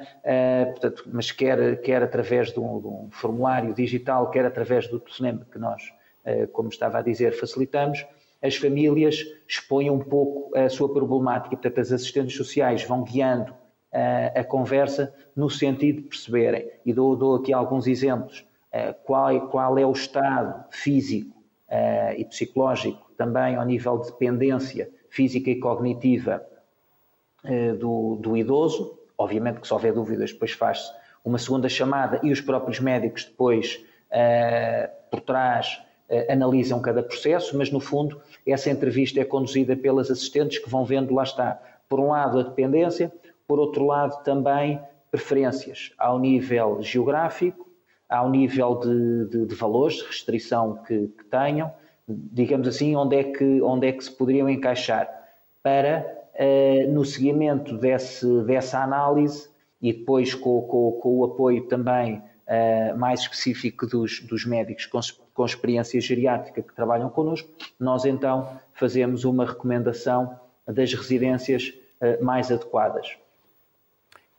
[0.72, 5.46] portanto, mas quer, quer através de um, de um formulário digital, quer através do telefonema
[5.50, 5.97] que nós eh,
[6.52, 8.04] como estava a dizer, facilitamos,
[8.42, 13.54] as famílias expõem um pouco a sua problemática, portanto, as assistentes sociais vão guiando
[13.92, 19.30] eh, a conversa no sentido de perceberem, e dou, dou aqui alguns exemplos, eh, qual,
[19.30, 21.36] é, qual é o estado físico
[22.16, 26.42] e psicológico, também ao nível de dependência física e cognitiva
[27.78, 30.90] do, do idoso, obviamente que se houver dúvidas depois faz-se
[31.22, 33.84] uma segunda chamada e os próprios médicos depois
[35.10, 35.87] por trás eh,
[36.28, 41.14] analisam cada processo, mas no fundo essa entrevista é conduzida pelas assistentes que vão vendo,
[41.14, 43.12] lá está, por um lado a dependência,
[43.46, 44.80] por outro lado também
[45.10, 45.92] preferências.
[45.98, 47.66] Ao nível geográfico,
[48.08, 51.72] ao nível de, de, de valores, de restrição que, que, tenham,
[52.08, 55.08] digamos assim, onde é que, onde é que se poderiam encaixar
[55.62, 59.48] para, uh, no seguimento desse, dessa análise,
[59.80, 64.86] e depois com, com, com o apoio também uh, mais específico dos, dos médicos
[65.38, 72.50] com, experiência geriátrica que trabalham connosco, nós então fazemos uma recomendação das residências uh, mais
[72.50, 73.16] adequadas.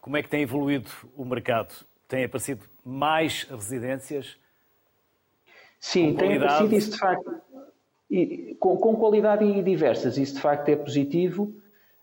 [0.01, 1.73] Como é que tem evoluído o mercado?
[2.05, 4.35] Tem aparecido mais residências?
[5.79, 7.41] Sim, tem aparecido isso de facto.
[8.11, 11.53] E, com, com, qualidade e diversas, isso de facto é positivo.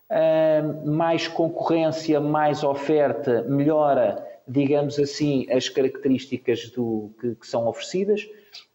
[0.09, 8.25] Uh, mais concorrência, mais oferta, melhora, digamos assim, as características do, que, que são oferecidas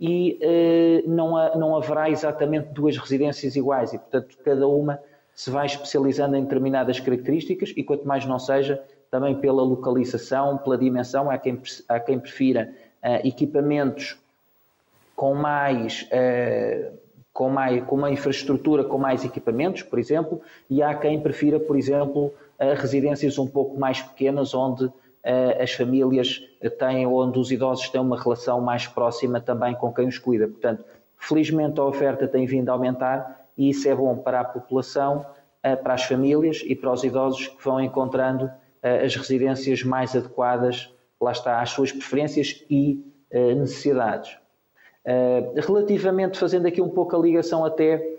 [0.00, 3.92] e uh, não, não haverá exatamente duas residências iguais.
[3.92, 4.98] E, portanto, cada uma
[5.34, 10.78] se vai especializando em determinadas características e quanto mais não seja, também pela localização, pela
[10.78, 14.16] dimensão, há quem, há quem prefira uh, equipamentos
[15.14, 16.98] com mais, uh,
[17.32, 21.76] com mais com uma infraestrutura com mais equipamentos, por exemplo, e há quem prefira, por
[21.76, 22.26] exemplo,
[22.58, 24.90] uh, residências um pouco mais pequenas, onde
[25.60, 26.42] as famílias
[26.78, 30.48] têm, onde os idosos têm uma relação mais próxima também com quem os cuida.
[30.48, 30.84] Portanto,
[31.16, 35.24] felizmente a oferta tem vindo a aumentar e isso é bom para a população,
[35.82, 38.50] para as famílias e para os idosos que vão encontrando
[38.82, 43.00] as residências mais adequadas, lá está, às suas preferências e
[43.32, 44.36] necessidades.
[45.54, 48.18] Relativamente, fazendo aqui um pouco a ligação até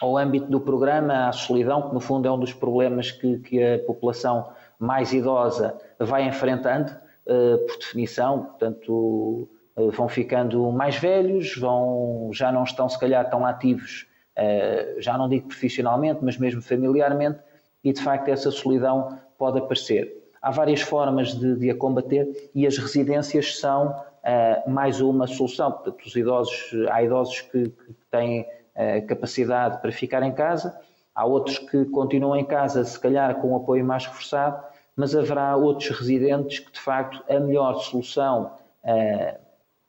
[0.00, 3.62] ao âmbito do programa, à solidão, que no fundo é um dos problemas que, que
[3.62, 4.48] a população
[4.78, 6.92] mais idosa vai enfrentando,
[7.24, 9.48] por definição, portanto,
[9.92, 14.06] vão ficando mais velhos, vão, já não estão se calhar tão ativos,
[14.98, 17.38] já não digo profissionalmente, mas mesmo familiarmente,
[17.84, 20.18] e de facto essa solidão pode aparecer.
[20.40, 25.72] Há várias formas de, de a combater e as residências são uh, mais uma solução.
[25.72, 30.78] Portanto, os idosos, há idosos que, que têm uh, capacidade para ficar em casa,
[31.14, 34.62] há outros que continuam em casa, se calhar com um apoio mais reforçado,
[34.98, 38.52] mas haverá outros residentes que, de facto, a melhor solução
[38.84, 39.38] uh,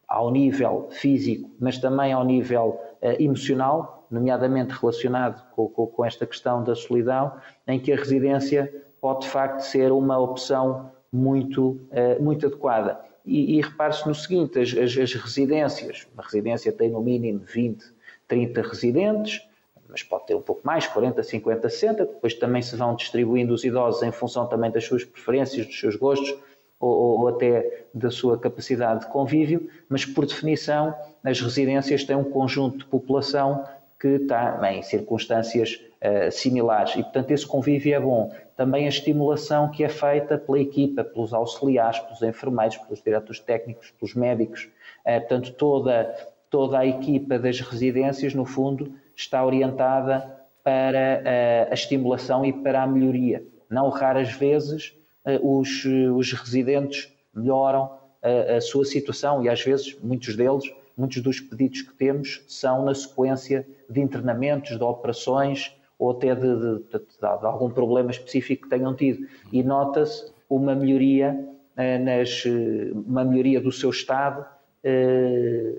[0.07, 2.79] ao nível físico, mas também ao nível
[3.19, 7.33] emocional, nomeadamente relacionado com, com, com esta questão da solidão,
[7.67, 12.99] em que a residência pode de facto ser uma opção muito, uh, muito adequada.
[13.25, 17.83] E, e repare-se no seguinte: as, as, as, residências, uma residência tem no mínimo 20,
[18.27, 19.48] 30 residentes,
[19.89, 23.63] mas pode ter um pouco mais, 40, 50, 60, depois também se vão distribuindo os
[23.63, 26.37] idosos em função também das suas preferências, dos seus gostos,
[26.79, 32.23] ou, ou, até da sua capacidade de convívio, mas por definição as residências têm um
[32.23, 33.65] conjunto de população
[33.99, 38.33] que está em circunstâncias uh, similares e, portanto, esse convívio é bom.
[38.55, 43.91] Também a estimulação que é feita pela equipa, pelos auxiliares, pelos enfermeiros, pelos diretores técnicos,
[43.99, 44.69] pelos médicos,
[45.05, 46.15] uh, portanto, toda,
[46.49, 52.83] toda a equipa das residências, no fundo, está orientada para uh, a estimulação e para
[52.83, 53.43] a melhoria.
[53.69, 54.95] Não raras vezes
[55.43, 57.91] os, os residentes melhoram
[58.57, 60.63] a sua situação e às vezes muitos deles
[60.99, 66.41] muitos dos pedidos que temos são na sequência de internamentos, de operações ou até de,
[66.41, 69.25] de, de, de algum problema específico que tenham tido.
[69.51, 71.47] E nota-se uma melhoria,
[71.77, 72.43] eh, nas,
[73.07, 74.45] uma melhoria do seu estado
[74.83, 75.75] eh,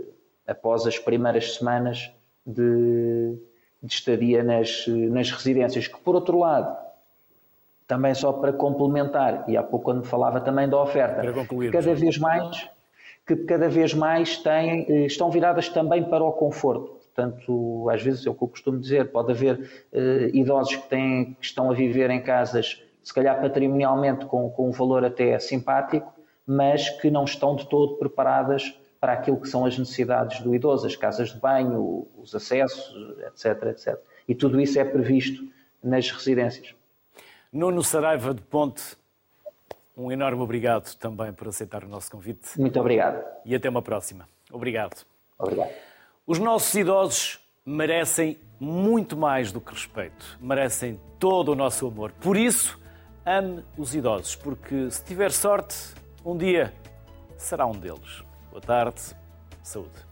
[0.46, 2.10] após as primeiras semanas
[2.46, 3.38] de,
[3.82, 5.86] de estadia nas, nas residências.
[5.86, 6.76] Que, por outro lado,
[7.86, 11.22] também só para complementar, e há pouco quando falava também da oferta,
[11.72, 12.70] cada vez mais
[13.26, 16.98] que cada vez mais têm, eh, estão viradas também para o conforto.
[17.14, 21.36] Portanto, às vezes é o que eu costumo dizer, pode haver eh, idosos que, têm,
[21.38, 26.12] que estão a viver em casas, se calhar patrimonialmente com, com um valor até simpático,
[26.46, 30.86] mas que não estão de todo preparadas para aquilo que são as necessidades do idoso,
[30.86, 32.94] as casas de banho, os acessos,
[33.26, 33.98] etc, etc.
[34.28, 35.42] E tudo isso é previsto
[35.82, 36.74] nas residências.
[37.50, 38.96] Nuno Saraiva de Ponte,
[39.96, 42.60] um enorme obrigado também por aceitar o nosso convite.
[42.60, 43.24] Muito obrigado.
[43.44, 44.28] E até uma próxima.
[44.52, 45.04] Obrigado.
[45.38, 45.70] Obrigado.
[46.26, 50.38] Os nossos idosos merecem muito mais do que respeito.
[50.40, 52.12] Merecem todo o nosso amor.
[52.12, 52.78] Por isso,
[53.24, 55.76] ame os idosos, porque se tiver sorte,
[56.24, 56.72] um dia
[57.36, 58.22] será um deles.
[58.50, 59.00] Boa tarde.
[59.62, 60.09] Saúde.